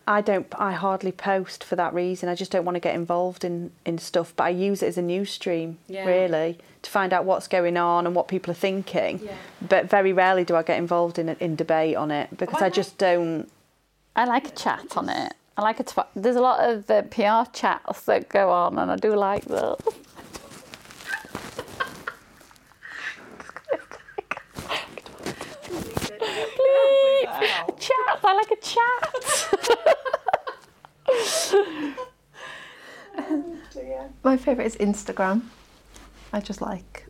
i 0.09 0.21
don't 0.21 0.47
i 0.57 0.71
hardly 0.71 1.11
post 1.11 1.63
for 1.65 1.75
that 1.75 1.93
reason 1.93 2.29
i 2.29 2.35
just 2.35 2.49
don't 2.49 2.63
want 2.63 2.75
to 2.77 2.79
get 2.79 2.95
involved 2.95 3.43
in 3.43 3.71
in 3.85 3.97
stuff 3.97 4.31
but 4.37 4.45
i 4.45 4.49
use 4.49 4.81
it 4.81 4.87
as 4.87 4.97
a 4.97 5.01
news 5.01 5.29
stream 5.29 5.77
Yeah. 5.89 6.05
really 6.05 6.57
to 6.83 6.89
find 6.89 7.11
out 7.11 7.25
what's 7.25 7.45
going 7.49 7.75
on 7.75 8.05
and 8.07 8.15
what 8.15 8.29
people 8.29 8.51
are 8.51 8.61
thinking 8.69 9.19
but 9.73 9.89
very 9.89 10.13
rarely 10.13 10.45
do 10.45 10.55
i 10.55 10.63
get 10.63 10.77
involved 10.77 11.19
in 11.19 11.27
in 11.41 11.57
debate 11.57 11.97
on 11.97 12.09
it 12.11 12.27
because 12.37 12.61
i 12.61 12.69
just 12.69 12.97
don't 12.97 13.49
I 14.17 14.25
like 14.25 14.47
a 14.47 14.51
chat 14.51 14.97
on 14.97 15.09
it. 15.09 15.33
I 15.55 15.61
like 15.61 15.79
a 15.79 15.83
tw- 15.83 16.07
There's 16.15 16.35
a 16.35 16.41
lot 16.41 16.59
of 16.67 16.89
uh, 16.89 17.03
PR 17.03 17.49
chats 17.53 18.01
that 18.05 18.29
go 18.29 18.49
on, 18.49 18.79
and 18.79 18.91
I 18.91 18.95
do 18.95 19.15
like 19.15 19.45
those. 19.45 19.77
Please, 26.19 27.27
chat. 27.79 28.19
I 28.23 28.33
like 28.33 28.51
a 28.51 28.55
chat. 28.61 29.13
My 34.23 34.37
favourite 34.37 34.67
is 34.67 34.75
Instagram. 34.77 35.41
I 36.33 36.39
just 36.41 36.61
like 36.61 37.05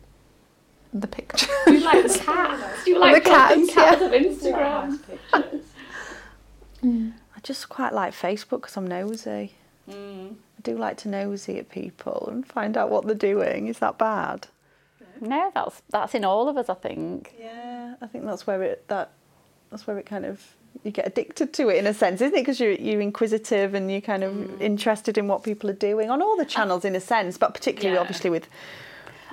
the 0.92 1.06
picture. 1.06 1.46
You 1.66 1.80
like 1.80 2.06
the 2.06 2.18
cats. 2.18 2.86
You 2.86 2.98
like 2.98 3.22
The 3.22 3.30
cats, 3.30 3.54
posting 3.54 3.74
cats 3.74 4.02
of 4.02 4.12
Instagram. 4.12 5.62
I 6.82 7.40
just 7.42 7.68
quite 7.68 7.92
like 7.92 8.12
facebook 8.14 8.60
because 8.62 8.76
i'm 8.76 8.86
nosy 8.86 9.52
i 9.88 10.60
do 10.62 10.76
like 10.76 10.96
to 10.98 11.08
nosy 11.08 11.58
at 11.58 11.68
people 11.70 12.28
and 12.30 12.46
find 12.46 12.76
out 12.76 12.90
what 12.90 13.06
they're 13.06 13.14
doing 13.14 13.66
is 13.68 13.78
that 13.78 13.98
bad 13.98 14.48
No, 15.20 15.50
that's 15.54 15.82
that's 15.90 16.14
in 16.14 16.24
all 16.24 16.48
of 16.48 16.56
us. 16.56 16.68
I 16.68 16.74
think. 16.74 17.34
Yeah, 17.40 17.94
I 18.00 18.06
think 18.06 18.24
that's 18.24 18.46
where 18.46 18.62
it 18.62 18.86
that 18.86 19.10
that's 19.70 19.84
where 19.86 19.98
it 19.98 20.06
kind 20.06 20.24
of 20.24 20.36
you 20.84 20.92
get 20.92 21.06
addicted 21.08 21.52
to 21.54 21.68
it 21.70 21.76
in 21.78 21.86
a 21.88 21.92
sense, 21.94 22.20
isn't 22.20 22.36
it? 22.38 22.42
Because 22.42 22.60
you're 22.60 22.78
you're 22.88 23.00
inquisitive 23.00 23.74
and 23.74 23.90
you're 23.90 24.00
kind 24.12 24.22
of 24.22 24.32
Mm. 24.32 24.60
interested 24.60 25.18
in 25.18 25.26
what 25.26 25.42
people 25.42 25.68
are 25.70 25.80
doing 25.90 26.08
on 26.08 26.22
all 26.22 26.36
the 26.36 26.44
channels 26.44 26.84
in 26.84 26.94
a 26.94 27.00
sense, 27.00 27.36
but 27.36 27.50
particularly 27.52 27.94
Yeah. 27.96 28.00
obviously 28.04 28.30
with 28.30 28.46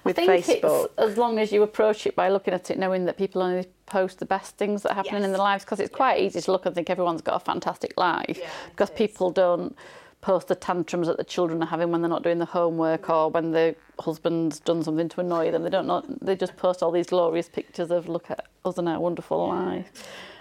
with 0.03 0.17
I 0.17 0.25
think 0.25 0.45
Facebook. 0.45 0.85
it's 0.85 0.93
as 0.97 1.17
long 1.17 1.37
as 1.37 1.51
you 1.51 1.61
approach 1.61 2.07
it 2.07 2.15
by 2.15 2.29
looking 2.29 2.53
at 2.55 2.71
it, 2.71 2.79
knowing 2.79 3.05
that 3.05 3.15
people 3.17 3.43
only 3.43 3.67
post 3.85 4.19
the 4.19 4.25
best 4.25 4.57
things 4.57 4.81
that 4.83 4.91
are 4.91 4.95
happening 4.95 5.23
in 5.23 5.31
their 5.31 5.39
lives 5.39 5.63
because 5.63 5.79
it's 5.79 5.93
quite 5.95 6.19
easy 6.19 6.41
to 6.41 6.51
look 6.51 6.65
and 6.65 6.73
think 6.73 6.89
everyone's 6.89 7.21
got 7.21 7.35
a 7.35 7.39
fantastic 7.39 7.93
life 7.97 8.37
Yeah, 8.39 8.49
because 8.71 8.89
is. 8.89 8.95
people 8.97 9.29
don't 9.31 9.75
post 10.21 10.47
the 10.47 10.55
tantrums 10.55 11.05
that 11.07 11.17
the 11.17 11.23
children 11.23 11.61
are 11.61 11.67
having 11.67 11.91
when 11.91 12.01
they're 12.01 12.09
not 12.09 12.23
doing 12.23 12.39
the 12.39 12.45
homework 12.45 13.09
or 13.11 13.29
when 13.29 13.51
the 13.51 13.75
husband's 13.99 14.59
done 14.59 14.83
something 14.83 15.07
to 15.09 15.21
annoy 15.21 15.51
them. 15.51 15.61
They 15.61 15.69
don't 15.69 15.85
know, 15.85 16.03
they 16.21 16.35
just 16.35 16.57
post 16.57 16.81
all 16.81 16.89
these 16.91 17.05
glorious 17.07 17.47
pictures 17.47 17.91
of 17.91 18.09
look 18.09 18.31
at 18.31 18.43
us 18.65 18.77
and 18.79 18.89
our 18.89 18.99
wonderful 18.99 19.47
life. 19.47 19.91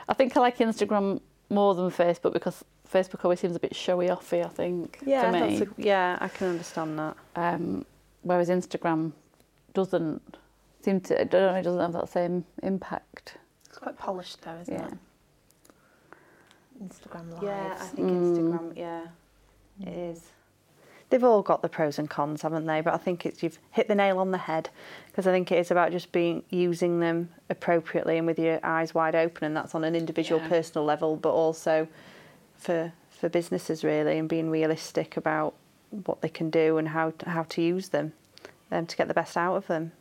I 0.08 0.14
think 0.14 0.36
I 0.36 0.40
like 0.40 0.56
Instagram 0.58 1.20
more 1.50 1.74
than 1.74 1.90
Facebook 1.90 2.32
because 2.32 2.64
Facebook 2.90 3.24
always 3.24 3.40
seems 3.40 3.56
a 3.56 3.60
bit 3.60 3.76
showy 3.76 4.06
offy, 4.08 4.42
I 4.42 4.48
think, 4.48 5.00
Yeah, 5.04 5.30
for 5.30 5.32
me. 5.32 5.60
a, 5.60 5.66
yeah, 5.76 6.16
I 6.20 6.28
can 6.28 6.48
understand 6.48 6.98
that. 6.98 7.16
um, 7.36 7.84
whereas 8.22 8.48
Instagram 8.48 9.12
doesn't 9.74 10.38
seem 10.84 11.00
to, 11.00 11.20
I 11.20 11.24
don't 11.24 11.52
know, 11.52 11.58
it 11.58 11.62
doesn't 11.62 11.80
have 11.80 11.92
that 11.92 12.08
same 12.08 12.44
impact. 12.62 13.36
It's 13.68 13.78
quite 13.78 13.96
polished 13.98 14.42
though, 14.42 14.56
isn't 14.60 14.74
Yeah. 14.74 14.86
it? 14.86 14.94
Instagram 16.82 17.30
lives. 17.30 17.42
Yeah, 17.42 17.76
I 17.80 17.84
think 17.86 18.08
Mm. 18.10 18.36
Instagram. 18.36 18.76
Yeah, 18.76 19.06
it 19.80 19.88
is. 19.88 20.30
They've 21.10 21.22
all 21.22 21.42
got 21.42 21.62
the 21.62 21.68
pros 21.68 21.98
and 21.98 22.10
cons, 22.10 22.42
haven't 22.42 22.66
they? 22.66 22.80
But 22.80 22.94
I 22.94 22.96
think 22.96 23.24
it's 23.24 23.42
you've 23.42 23.58
hit 23.70 23.88
the 23.88 23.94
nail 23.94 24.18
on 24.18 24.30
the 24.32 24.38
head 24.38 24.70
because 25.06 25.26
I 25.26 25.32
think 25.32 25.52
it 25.52 25.58
is 25.58 25.70
about 25.70 25.92
just 25.92 26.10
being 26.12 26.42
using 26.50 26.98
them 27.00 27.28
appropriately 27.48 28.18
and 28.18 28.26
with 28.26 28.38
your 28.38 28.58
eyes 28.64 28.94
wide 28.94 29.14
open, 29.14 29.44
and 29.46 29.56
that's 29.56 29.74
on 29.74 29.84
an 29.84 29.94
individual, 29.94 30.40
Yeah. 30.40 30.48
personal 30.48 30.84
level, 30.84 31.16
but 31.16 31.32
also 31.32 31.88
for 32.56 32.92
for 33.10 33.28
businesses 33.28 33.84
really, 33.84 34.18
and 34.18 34.28
being 34.28 34.50
realistic 34.50 35.16
about 35.16 35.54
what 36.04 36.20
they 36.20 36.28
can 36.28 36.50
do 36.50 36.76
and 36.78 36.88
how 36.88 37.10
to, 37.12 37.30
how 37.30 37.44
to 37.44 37.62
use 37.62 37.90
them 37.90 38.12
um, 38.72 38.84
to 38.86 38.96
get 38.96 39.06
the 39.08 39.14
best 39.14 39.36
out 39.36 39.54
of 39.54 39.66
them. 39.68 39.92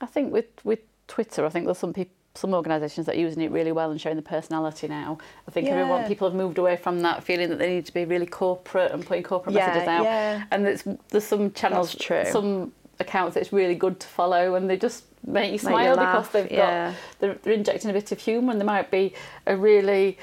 I 0.00 0.06
think 0.06 0.32
with, 0.32 0.46
with 0.64 0.80
Twitter, 1.06 1.44
I 1.44 1.48
think 1.48 1.64
there's 1.66 1.78
some 1.78 1.92
people, 1.92 2.14
some 2.34 2.54
organisations 2.54 3.06
that 3.06 3.16
are 3.16 3.18
using 3.18 3.42
it 3.42 3.50
really 3.50 3.72
well 3.72 3.90
and 3.90 4.00
showing 4.00 4.16
the 4.16 4.22
personality 4.22 4.86
now. 4.86 5.18
I 5.46 5.50
think 5.50 5.68
everyone, 5.68 6.06
people 6.06 6.28
have 6.28 6.36
moved 6.36 6.58
away 6.58 6.76
from 6.76 7.00
that 7.00 7.24
feeling 7.24 7.48
that 7.48 7.58
they 7.58 7.74
need 7.74 7.86
to 7.86 7.94
be 7.94 8.04
really 8.04 8.26
corporate 8.26 8.92
and 8.92 9.04
putting 9.04 9.24
corporate 9.24 9.56
Yeah, 9.56 9.66
messages 9.66 9.88
out. 9.88 10.04
yeah. 10.04 10.44
And 10.50 10.64
there's, 10.64 10.84
there's 11.08 11.24
some 11.24 11.50
channels, 11.52 11.96
true. 11.96 12.24
some 12.30 12.72
accounts 13.00 13.34
that's 13.34 13.52
really 13.52 13.74
good 13.74 13.98
to 14.00 14.06
follow 14.06 14.54
and 14.54 14.68
they 14.68 14.76
just 14.76 15.04
make 15.26 15.48
you 15.48 15.52
you 15.52 15.58
smile 15.58 15.96
because 15.96 16.28
they've 16.30 16.50
yeah. 16.50 16.90
got 16.90 16.96
they're, 17.20 17.34
they're 17.42 17.52
injecting 17.52 17.90
a 17.90 17.92
bit 17.92 18.10
of 18.12 18.18
humour 18.18 18.52
and 18.52 18.60
they 18.60 18.64
might 18.64 18.90
be 18.90 19.14
a 19.46 19.56
really 19.56 20.18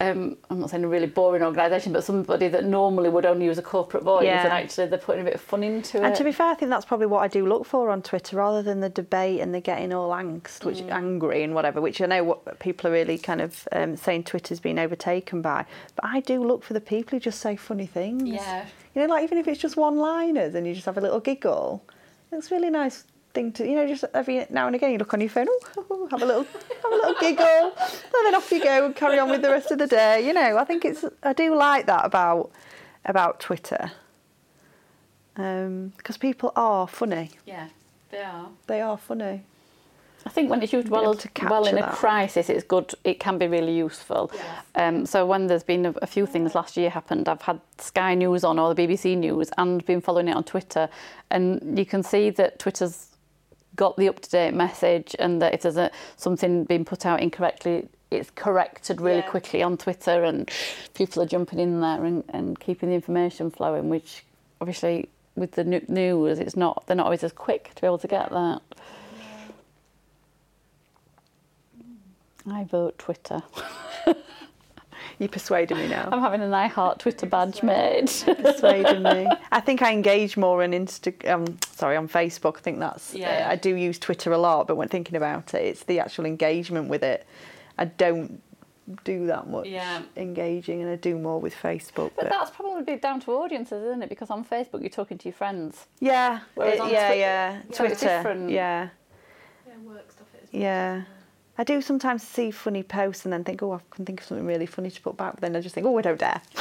um, 0.00 0.36
I'm 0.48 0.60
not 0.60 0.70
saying 0.70 0.84
a 0.84 0.88
really 0.88 1.06
boring 1.06 1.42
organisation, 1.42 1.92
but 1.92 2.04
somebody 2.04 2.46
that 2.48 2.64
normally 2.64 3.08
would 3.08 3.26
only 3.26 3.46
use 3.46 3.58
a 3.58 3.62
corporate 3.62 4.04
voice, 4.04 4.24
Yeah. 4.24 4.44
and 4.44 4.52
actually 4.52 4.86
they're 4.86 4.98
putting 4.98 5.22
a 5.22 5.24
bit 5.24 5.34
of 5.34 5.40
fun 5.40 5.64
into 5.64 5.98
it. 5.98 6.04
And 6.04 6.14
to 6.14 6.22
be 6.22 6.30
fair, 6.30 6.46
I 6.48 6.54
think 6.54 6.70
that's 6.70 6.84
probably 6.84 7.06
what 7.06 7.18
I 7.22 7.28
do 7.28 7.44
look 7.44 7.66
for 7.66 7.90
on 7.90 8.02
Twitter, 8.02 8.36
rather 8.36 8.62
than 8.62 8.78
the 8.80 8.88
debate 8.88 9.40
and 9.40 9.52
the 9.52 9.60
getting 9.60 9.92
all 9.92 10.10
angst, 10.10 10.64
which 10.64 10.78
Mm. 10.78 10.92
angry 10.92 11.42
and 11.42 11.54
whatever. 11.54 11.80
Which 11.80 12.00
I 12.00 12.06
know 12.06 12.22
what 12.22 12.58
people 12.60 12.88
are 12.88 12.92
really 12.92 13.18
kind 13.18 13.40
of 13.40 13.66
um, 13.72 13.96
saying 13.96 14.24
Twitter's 14.24 14.60
been 14.60 14.78
overtaken 14.78 15.42
by. 15.42 15.64
But 15.96 16.04
I 16.04 16.20
do 16.20 16.42
look 16.44 16.62
for 16.62 16.74
the 16.74 16.80
people 16.80 17.16
who 17.16 17.20
just 17.20 17.40
say 17.40 17.56
funny 17.56 17.86
things. 17.86 18.22
Yeah. 18.22 18.66
You 18.94 19.02
know, 19.02 19.14
like 19.14 19.24
even 19.24 19.38
if 19.38 19.48
it's 19.48 19.60
just 19.60 19.76
one-liners 19.76 20.54
and 20.54 20.66
you 20.66 20.74
just 20.74 20.86
have 20.86 20.96
a 20.98 21.00
little 21.00 21.20
giggle, 21.20 21.82
it's 22.30 22.50
really 22.50 22.70
nice 22.70 23.04
thing 23.38 23.52
to. 23.52 23.68
You 23.68 23.76
know, 23.76 23.86
just 23.86 24.04
every 24.14 24.46
now 24.50 24.66
and 24.66 24.74
again 24.74 24.90
you 24.92 24.98
look 24.98 25.14
on 25.14 25.20
your 25.20 25.30
phone, 25.30 25.46
oh, 25.48 26.08
have 26.10 26.22
a 26.22 26.26
little, 26.26 26.44
have 26.44 26.92
a 26.92 26.96
little 26.96 27.14
giggle, 27.20 27.72
and 27.76 28.22
then 28.24 28.34
off 28.34 28.50
you 28.50 28.62
go 28.62 28.86
and 28.86 28.96
carry 28.96 29.18
on 29.18 29.30
with 29.30 29.42
the 29.42 29.50
rest 29.50 29.70
of 29.70 29.78
the 29.78 29.86
day. 29.86 30.26
You 30.26 30.32
know, 30.32 30.58
I 30.58 30.64
think 30.64 30.84
it's. 30.84 31.04
I 31.22 31.32
do 31.32 31.54
like 31.54 31.86
that 31.86 32.04
about 32.04 32.50
about 33.04 33.40
Twitter 33.40 33.92
because 35.34 36.16
people 36.18 36.52
are 36.56 36.88
funny. 36.88 37.30
yeah, 37.46 37.68
they 38.10 38.22
are. 38.22 38.48
They 38.66 38.80
are 38.80 38.98
funny. 38.98 39.42
I 40.26 40.30
think 40.30 40.50
when 40.50 40.62
it's 40.62 40.72
used 40.72 40.88
well, 40.88 41.14
to 41.14 41.28
capture 41.28 41.50
well 41.50 41.66
in 41.66 41.78
a 41.78 41.80
that. 41.80 41.94
crisis, 41.94 42.50
it's 42.50 42.64
good. 42.64 42.92
It 43.04 43.20
can 43.20 43.38
be 43.38 43.46
really 43.46 43.74
useful. 43.74 44.30
Yes. 44.34 44.64
Um, 44.74 45.06
so 45.06 45.24
when 45.24 45.46
there's 45.46 45.62
been 45.62 45.86
a, 45.86 45.94
a 46.02 46.06
few 46.06 46.26
things 46.26 46.54
last 46.54 46.76
year 46.76 46.90
happened, 46.90 47.28
I've 47.28 47.42
had 47.42 47.60
Sky 47.78 48.14
News 48.14 48.42
on 48.44 48.58
or 48.58 48.74
the 48.74 48.82
BBC 48.82 49.16
News 49.16 49.50
and 49.56 49.84
been 49.86 50.00
following 50.00 50.28
it 50.28 50.36
on 50.36 50.44
Twitter, 50.44 50.88
and 51.30 51.78
you 51.78 51.86
can 51.86 52.02
see 52.02 52.30
that 52.30 52.58
Twitter's 52.58 53.07
got 53.78 53.96
the 53.96 54.08
up 54.08 54.20
to 54.20 54.28
date 54.28 54.52
message, 54.52 55.16
and 55.18 55.40
that 55.40 55.54
if 55.54 55.62
there's 55.62 55.78
a, 55.78 55.90
something 56.16 56.64
being 56.64 56.84
put 56.84 57.06
out 57.06 57.20
incorrectly. 57.22 57.88
It's 58.10 58.30
corrected 58.30 59.02
really 59.02 59.18
Yeah. 59.18 59.28
quickly 59.28 59.62
on 59.62 59.76
Twitter, 59.76 60.24
and 60.24 60.50
people 60.94 61.22
are 61.22 61.26
jumping 61.26 61.58
in 61.58 61.80
there 61.82 62.02
and, 62.04 62.24
and 62.30 62.58
keeping 62.58 62.88
the 62.88 62.94
information 62.94 63.50
flowing. 63.50 63.90
Which, 63.90 64.24
obviously, 64.62 65.10
with 65.36 65.52
the 65.52 65.64
news, 65.64 66.38
it's 66.38 66.56
not 66.56 66.84
they're 66.86 66.96
not 66.96 67.04
always 67.04 67.22
as 67.22 67.32
quick 67.32 67.74
to 67.74 67.80
be 67.82 67.86
able 67.86 67.98
to 67.98 68.08
get 68.08 68.30
that. 68.30 68.62
I 72.50 72.64
vote 72.64 72.98
Twitter. 72.98 73.42
You 75.18 75.28
persuaded 75.28 75.76
me 75.76 75.88
now. 75.88 76.08
I'm 76.12 76.20
having 76.20 76.42
an 76.42 76.54
I 76.54 76.68
Heart 76.68 77.00
Twitter 77.00 77.26
badge 77.26 77.62
made. 77.62 78.06
persuading 78.06 79.02
me. 79.02 79.28
I 79.52 79.60
think 79.60 79.82
I 79.82 79.92
engage 79.92 80.36
more 80.36 80.62
on 80.62 80.70
Instagram. 80.72 81.28
Um, 81.48 81.58
sorry, 81.72 81.96
on 81.96 82.08
Facebook. 82.08 82.58
I 82.58 82.60
think 82.60 82.78
that's. 82.78 83.14
Uh, 83.14 83.18
yeah. 83.18 83.48
I 83.50 83.56
do 83.56 83.74
use 83.74 83.98
Twitter 83.98 84.32
a 84.32 84.38
lot, 84.38 84.66
but 84.68 84.76
when 84.76 84.86
thinking 84.88 85.16
about 85.16 85.54
it, 85.54 85.62
it's 85.64 85.82
the 85.84 85.98
actual 85.98 86.24
engagement 86.24 86.88
with 86.88 87.02
it. 87.02 87.26
I 87.76 87.86
don't 87.86 88.40
do 89.04 89.26
that 89.26 89.48
much 89.48 89.66
Yeah. 89.66 90.02
engaging, 90.16 90.82
and 90.82 90.90
I 90.90 90.96
do 90.96 91.18
more 91.18 91.40
with 91.40 91.54
Facebook. 91.54 92.12
But 92.16 92.30
that's 92.30 92.50
probably 92.52 92.96
down 92.96 93.20
to 93.20 93.32
audiences, 93.32 93.84
isn't 93.84 94.02
it? 94.02 94.08
Because 94.08 94.30
on 94.30 94.44
Facebook 94.44 94.80
you're 94.80 94.88
talking 94.88 95.18
to 95.18 95.28
your 95.28 95.34
friends. 95.34 95.86
yeah, 96.00 96.40
Whereas 96.54 96.74
it- 96.76 96.80
on 96.80 96.90
yeah, 96.90 97.06
Twitter- 97.08 97.20
yeah, 97.20 97.60
so 97.72 97.86
Twitter, 97.86 98.06
different. 98.06 98.50
yeah, 98.50 98.88
Yeah, 99.66 99.72
work 99.84 100.10
stuff 100.10 100.28
is. 100.42 100.48
yeah. 100.52 101.02
I 101.58 101.64
do 101.64 101.82
sometimes 101.82 102.22
see 102.22 102.52
funny 102.52 102.84
posts 102.84 103.24
and 103.24 103.32
then 103.32 103.42
think, 103.42 103.62
oh, 103.62 103.72
I 103.72 103.80
can 103.90 104.06
think 104.06 104.20
of 104.20 104.26
something 104.26 104.46
really 104.46 104.66
funny 104.66 104.90
to 104.90 105.00
put 105.00 105.16
back. 105.16 105.34
But 105.34 105.40
then 105.40 105.56
I 105.56 105.60
just 105.60 105.74
think, 105.74 105.86
oh, 105.86 105.98
I 105.98 106.02
don't 106.02 106.18
dare. 106.18 106.40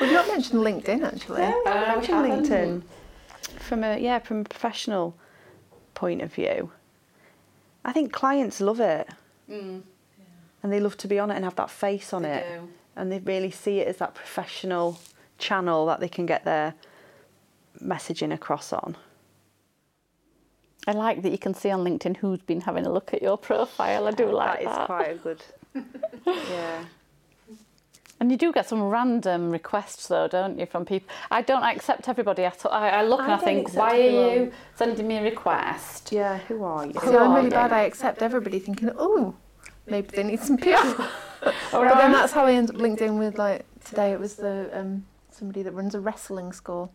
We've 0.00 0.12
not 0.12 0.28
mentioned 0.28 0.60
LinkedIn 0.60 1.02
actually. 1.02 1.42
I 1.42 1.96
we 1.98 2.08
mentioned. 2.08 2.82
LinkedIn 2.82 2.82
from 3.60 3.84
a 3.84 3.98
yeah 3.98 4.18
from 4.18 4.40
a 4.40 4.44
professional 4.44 5.14
point 5.94 6.22
of 6.22 6.32
view. 6.32 6.70
I 7.84 7.92
think 7.92 8.12
clients 8.12 8.60
love 8.60 8.80
it, 8.80 9.08
mm. 9.50 9.82
and 10.62 10.72
they 10.72 10.80
love 10.80 10.96
to 10.98 11.08
be 11.08 11.18
on 11.18 11.30
it 11.30 11.36
and 11.36 11.44
have 11.44 11.56
that 11.56 11.70
face 11.70 12.12
on 12.12 12.22
They 12.22 12.32
it, 12.32 12.46
do. 12.60 12.68
and 12.96 13.12
they 13.12 13.18
really 13.18 13.50
see 13.50 13.80
it 13.80 13.88
as 13.88 13.98
that 13.98 14.14
professional 14.14 14.98
channel 15.38 15.86
that 15.86 16.00
they 16.00 16.08
can 16.08 16.26
get 16.26 16.44
their 16.44 16.74
messaging 17.82 18.32
across 18.32 18.72
on. 18.72 18.96
I 20.86 20.92
like 20.92 21.22
that 21.22 21.32
you 21.32 21.38
can 21.38 21.54
see 21.54 21.70
on 21.70 21.84
LinkedIn 21.84 22.18
who's 22.18 22.40
been 22.42 22.60
having 22.60 22.86
a 22.86 22.92
look 22.92 23.14
at 23.14 23.22
your 23.22 23.38
profile. 23.38 24.06
I 24.06 24.10
do 24.10 24.30
like 24.30 24.60
that 24.60 24.64
that. 24.64 24.80
is 24.82 24.86
quite 24.86 25.10
a 25.10 25.14
good. 25.14 25.42
yeah. 26.26 26.84
And 28.20 28.30
you 28.30 28.36
do 28.36 28.52
get 28.52 28.68
some 28.68 28.82
random 28.82 29.50
requests 29.50 30.06
though, 30.08 30.28
don't 30.28 30.58
you, 30.58 30.66
from 30.66 30.84
people? 30.84 31.08
I 31.30 31.42
don't 31.42 31.62
accept 31.64 32.08
everybody 32.08 32.44
at 32.44 32.64
all. 32.64 32.72
I, 32.72 32.88
I 32.90 33.02
look 33.02 33.20
and 33.20 33.32
I 33.32 33.36
I 33.36 33.38
think, 33.38 33.68
accept 33.68 33.78
why 33.78 33.98
are 34.00 34.34
you 34.36 34.52
sending 34.76 35.08
me 35.08 35.16
a 35.16 35.22
request? 35.22 36.12
Yeah. 36.12 36.38
Who 36.48 36.64
are 36.64 36.86
you? 36.86 36.92
Who 36.92 37.10
So 37.10 37.18
I'm 37.18 37.32
really 37.34 37.46
you? 37.46 37.50
bad. 37.50 37.72
I 37.72 37.82
accept 37.82 38.22
everybody 38.22 38.58
thinking, 38.58 38.90
oh, 38.96 39.34
maybe 39.86 40.08
they 40.08 40.22
need 40.22 40.40
some 40.40 40.56
PR. 40.58 41.02
But 41.72 41.98
then 41.98 42.12
that's 42.12 42.32
how 42.32 42.46
I 42.46 42.52
end 42.52 42.70
up 42.70 42.76
LinkedIn 42.76 43.18
with 43.18 43.36
like 43.36 43.66
today. 43.84 44.12
It 44.12 44.20
was 44.20 44.36
the 44.36 44.70
um, 44.72 45.04
somebody 45.30 45.62
that 45.62 45.72
runs 45.72 45.94
a 45.94 46.00
wrestling 46.00 46.52
school. 46.52 46.90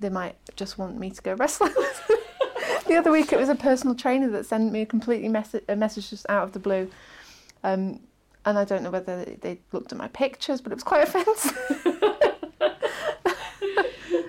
They 0.00 0.10
might 0.10 0.36
just 0.56 0.76
want 0.76 0.98
me 0.98 1.10
to 1.10 1.22
go 1.22 1.32
wrestling. 1.34 1.72
the 2.86 2.96
other 2.96 3.10
week 3.10 3.32
it 3.32 3.38
was 3.38 3.48
a 3.48 3.54
personal 3.54 3.94
trainer 3.94 4.28
that 4.30 4.46
sent 4.46 4.72
me 4.72 4.82
a 4.82 4.86
completely 4.86 5.28
message 5.28 5.64
a 5.68 5.76
message 5.76 6.10
just 6.10 6.26
out 6.28 6.44
of 6.44 6.52
the 6.52 6.58
blue. 6.58 6.90
Um, 7.62 8.00
and 8.44 8.58
I 8.58 8.64
don't 8.64 8.82
know 8.82 8.90
whether 8.90 9.24
they 9.24 9.60
looked 9.72 9.92
at 9.92 9.98
my 9.98 10.08
pictures, 10.08 10.60
but 10.60 10.70
it 10.72 10.74
was 10.74 10.84
quite 10.84 11.08
offensive. 11.08 11.56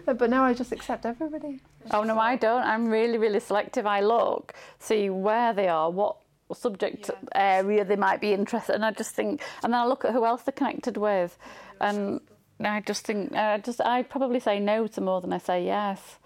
but 0.17 0.29
now 0.29 0.43
I 0.43 0.53
just 0.53 0.71
accept 0.71 1.05
everybody. 1.05 1.59
Oh 1.91 2.03
no, 2.03 2.17
I 2.17 2.35
don't. 2.35 2.63
I'm 2.63 2.87
really, 2.87 3.17
really 3.17 3.39
selective. 3.39 3.85
I 3.85 3.99
look, 4.01 4.53
see 4.79 5.09
where 5.09 5.53
they 5.53 5.67
are, 5.67 5.89
what 5.89 6.17
subject 6.53 7.11
area 7.33 7.83
they 7.83 7.95
might 7.95 8.21
be 8.21 8.31
interested, 8.31 8.75
and 8.75 8.85
I 8.85 8.91
just 8.91 9.15
think, 9.15 9.41
and 9.63 9.73
then 9.73 9.81
I 9.81 9.85
look 9.85 10.05
at 10.05 10.13
who 10.13 10.25
else 10.25 10.43
they're 10.43 10.53
connected 10.53 10.95
with, 10.97 11.37
and 11.81 12.21
I 12.63 12.81
just 12.81 13.05
think, 13.05 13.33
I 13.33 13.57
just, 13.57 13.81
I 13.81 14.03
probably 14.03 14.39
say 14.39 14.59
no 14.59 14.87
to 14.87 15.01
more 15.01 15.21
than 15.21 15.33
I 15.33 15.39
say 15.39 15.65
yes. 15.65 16.17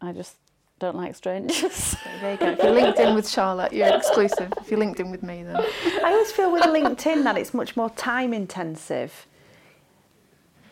I 0.00 0.12
just 0.12 0.36
don't 0.80 0.96
like 0.96 1.14
strangers. 1.14 1.96
There 2.20 2.32
you 2.32 2.38
go. 2.38 2.46
If 2.48 2.58
you're 2.58 2.74
LinkedIn 2.74 3.14
with 3.14 3.28
Charlotte, 3.28 3.72
you're 3.72 3.96
exclusive. 3.96 4.52
If 4.60 4.70
you're 4.70 4.80
LinkedIn 4.80 5.10
with 5.10 5.22
me, 5.22 5.42
then 5.42 5.56
I 5.56 6.12
always 6.12 6.32
feel 6.32 6.52
with 6.52 6.64
LinkedIn 6.64 7.24
that 7.24 7.38
it's 7.38 7.54
much 7.54 7.76
more 7.76 7.88
time 7.90 8.34
intensive 8.34 9.26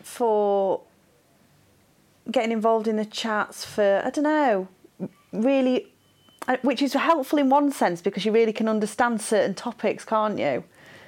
for 0.02 0.82
getting 2.30 2.52
involved 2.52 2.86
in 2.86 2.96
the 2.96 3.04
chats 3.04 3.64
for 3.64 4.02
I 4.04 4.10
don't 4.10 4.24
know 4.24 4.68
really 5.32 5.92
uh, 6.46 6.56
which 6.62 6.82
is 6.82 6.92
helpful 6.92 7.38
in 7.38 7.48
one 7.48 7.70
sense 7.72 8.02
because 8.02 8.24
you 8.26 8.32
really 8.32 8.52
can 8.52 8.68
understand 8.68 9.22
certain 9.22 9.54
topics 9.54 10.04
can't 10.04 10.38
you 10.38 10.64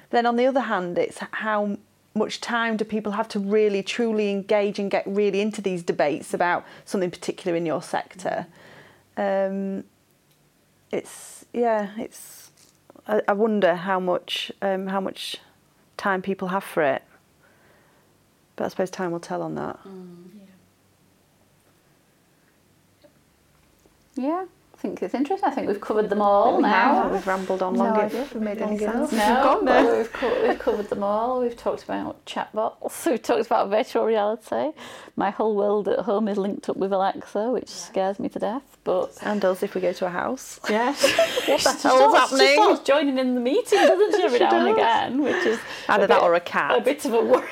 but 0.09 0.17
then 0.17 0.25
on 0.25 0.37
the 0.37 0.45
other 0.47 0.61
hand 0.61 0.97
it's 0.97 1.19
how 1.31 1.77
much 2.15 2.41
time 2.41 2.77
do 2.77 2.83
people 2.83 3.11
have 3.11 3.27
to 3.27 3.39
really 3.39 3.83
truly 3.83 4.31
engage 4.31 4.79
and 4.79 4.89
get 4.89 5.03
really 5.05 5.41
into 5.41 5.61
these 5.61 5.83
debates 5.83 6.33
about 6.33 6.65
something 6.85 7.11
particular 7.11 7.55
in 7.55 7.65
your 7.65 7.81
sector 7.81 8.47
um, 9.21 9.83
it's 10.91 11.45
yeah, 11.53 11.91
it's. 11.97 12.51
I, 13.07 13.21
I 13.27 13.33
wonder 13.33 13.75
how 13.75 13.99
much 13.99 14.51
um, 14.61 14.87
how 14.87 14.99
much 14.99 15.37
time 15.97 16.21
people 16.21 16.47
have 16.49 16.63
for 16.63 16.81
it. 16.83 17.03
But 18.55 18.65
I 18.65 18.67
suppose 18.69 18.89
time 18.89 19.11
will 19.11 19.19
tell 19.19 19.41
on 19.41 19.55
that. 19.55 19.79
Yeah, 24.15 24.45
I 24.45 24.60
think 24.81 25.01
it's 25.03 25.13
interesting. 25.13 25.47
I 25.49 25.53
think 25.53 25.67
we've 25.67 25.79
covered 25.79 26.09
them 26.09 26.21
all 26.21 26.57
We 26.57 26.63
now. 26.63 27.03
have, 27.03 27.11
we've 27.11 27.27
rambled 27.27 27.61
on 27.61 27.73
No 27.73 27.83
long, 27.83 27.97
idea 27.97 28.23
if 28.23 28.33
we 28.33 28.39
made 28.41 28.61
any 28.61 28.77
sense. 28.79 29.11
No, 29.11 29.61
but 29.63 29.97
we've, 29.97 30.11
co- 30.11 30.47
we've 30.47 30.57
covered 30.59 30.89
them 30.89 31.03
all. 31.03 31.41
We've 31.41 31.55
talked 31.55 31.83
about 31.83 32.25
chatbots. 32.25 33.05
We've 33.09 33.21
talked 33.21 33.45
about 33.45 33.69
virtual 33.69 34.05
reality. 34.05 34.71
My 35.15 35.29
whole 35.29 35.55
world 35.55 35.87
at 35.87 35.99
home 35.99 36.27
is 36.27 36.37
linked 36.37 36.67
up 36.69 36.77
with 36.77 36.91
Alexa, 36.91 37.51
which 37.51 37.69
scares 37.69 38.19
me 38.19 38.27
to 38.29 38.39
death. 38.39 38.63
But 38.83 39.15
And 39.21 39.45
us 39.45 39.61
if 39.61 39.75
we 39.75 39.81
go 39.81 39.93
to 39.93 40.05
a 40.07 40.09
house. 40.09 40.59
yes, 40.67 41.03
what 41.47 41.63
the 41.63 41.87
hell's 41.87 42.15
happening? 42.17 42.47
She 42.47 42.53
starts 42.55 42.81
joining 42.81 43.17
in 43.19 43.35
the 43.35 43.41
meeting, 43.41 43.77
doesn't 43.79 44.15
she, 44.15 44.23
every 44.23 44.37
She 44.39 44.43
now 44.45 44.59
and 44.65 44.69
again, 44.75 45.21
which 45.21 45.45
is 45.45 45.59
Either 45.89 46.07
that 46.07 46.15
bit- 46.19 46.23
or 46.23 46.33
a 46.33 46.39
cat. 46.39 46.77
A 46.77 46.81
bit 46.81 47.05
of 47.05 47.13
a 47.13 47.21
worry. 47.23 47.47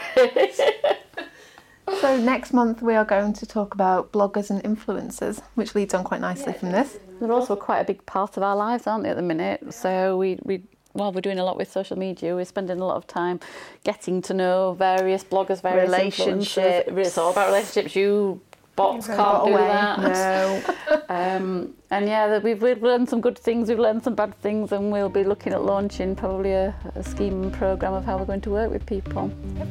So 2.01 2.17
next 2.17 2.53
month 2.53 2.81
we 2.83 2.93
are 2.93 3.03
going 3.03 3.33
to 3.33 3.45
talk 3.47 3.73
about 3.73 4.11
bloggers 4.11 4.51
and 4.51 4.61
influencers, 4.63 5.41
which 5.55 5.73
leads 5.73 5.93
on 5.95 6.03
quite 6.03 6.21
nicely 6.21 6.53
from 6.53 6.71
this. 6.71 6.99
They're 7.19 7.31
also 7.31 7.55
quite 7.55 7.79
a 7.79 7.85
big 7.85 8.05
part 8.05 8.37
of 8.37 8.43
our 8.43 8.55
lives, 8.55 8.87
aren't 8.87 9.03
they, 9.03 9.09
at 9.09 9.15
the 9.15 9.21
minute? 9.21 9.73
So 9.73 10.17
we, 10.17 10.39
we 10.43 10.61
while 10.93 11.11
we're 11.11 11.21
doing 11.21 11.39
a 11.39 11.43
lot 11.43 11.57
with 11.57 11.71
social 11.71 11.97
media, 11.97 12.35
we're 12.35 12.45
spending 12.45 12.79
a 12.79 12.85
lot 12.85 12.97
of 12.97 13.07
time 13.07 13.39
getting 13.83 14.21
to 14.23 14.33
know 14.33 14.75
various 14.77 15.23
bloggers, 15.23 15.61
various 15.61 15.89
Relationships. 15.89 16.87
It's 16.87 17.17
all 17.17 17.31
about 17.31 17.47
relationships. 17.47 17.95
You 17.95 18.41
bots 18.75 19.07
can't 19.07 19.45
do 19.45 19.51
away. 19.51 19.61
that. 19.61 20.01
No. 20.01 20.61
Um, 21.09 21.73
and 21.89 22.07
yeah, 22.07 22.37
we've, 22.37 22.61
we've 22.61 22.83
learned 22.83 23.09
some 23.09 23.19
good 23.19 23.37
things, 23.37 23.67
we've 23.67 23.79
learned 23.79 24.03
some 24.03 24.13
bad 24.13 24.39
things, 24.41 24.71
and 24.71 24.91
we'll 24.91 25.09
be 25.09 25.23
looking 25.23 25.53
at 25.53 25.63
launching 25.63 26.15
probably 26.15 26.51
a, 26.51 26.75
a 26.93 27.03
scheme 27.03 27.41
and 27.41 27.53
program 27.53 27.93
of 27.93 28.05
how 28.05 28.17
we're 28.19 28.25
going 28.25 28.41
to 28.41 28.51
work 28.51 28.69
with 28.71 28.85
people. 28.85 29.31
So 29.57 29.65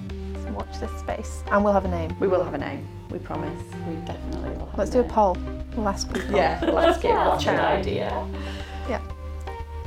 watch 0.58 0.78
this 0.80 0.90
space, 1.00 1.42
and 1.50 1.64
we'll 1.64 1.72
have 1.72 1.84
a 1.84 1.88
name. 1.88 2.14
we 2.20 2.28
will 2.28 2.44
have 2.44 2.54
a 2.54 2.58
name. 2.58 2.86
We 3.10 3.18
promise. 3.18 3.62
We 3.88 3.94
definitely 4.06 4.50
will. 4.50 4.66
Have 4.66 4.78
Let's 4.78 4.90
do 4.90 4.98
a 5.00 5.02
name. 5.02 5.10
poll. 5.10 5.36
We'll 5.76 5.88
ask 5.88 6.12
people. 6.12 6.30
Let's 6.34 6.98
get 6.98 7.10
Yeah, 7.10 7.24
that's 7.24 7.46
an 7.46 7.56
chat. 7.56 7.60
idea. 7.78 8.26
Yeah. 8.88 9.00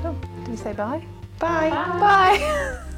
Oh, 0.03 0.15
do 0.45 0.51
we 0.51 0.57
say 0.57 0.73
bye? 0.73 1.03
Bye. 1.39 1.69
Bye. 1.69 2.79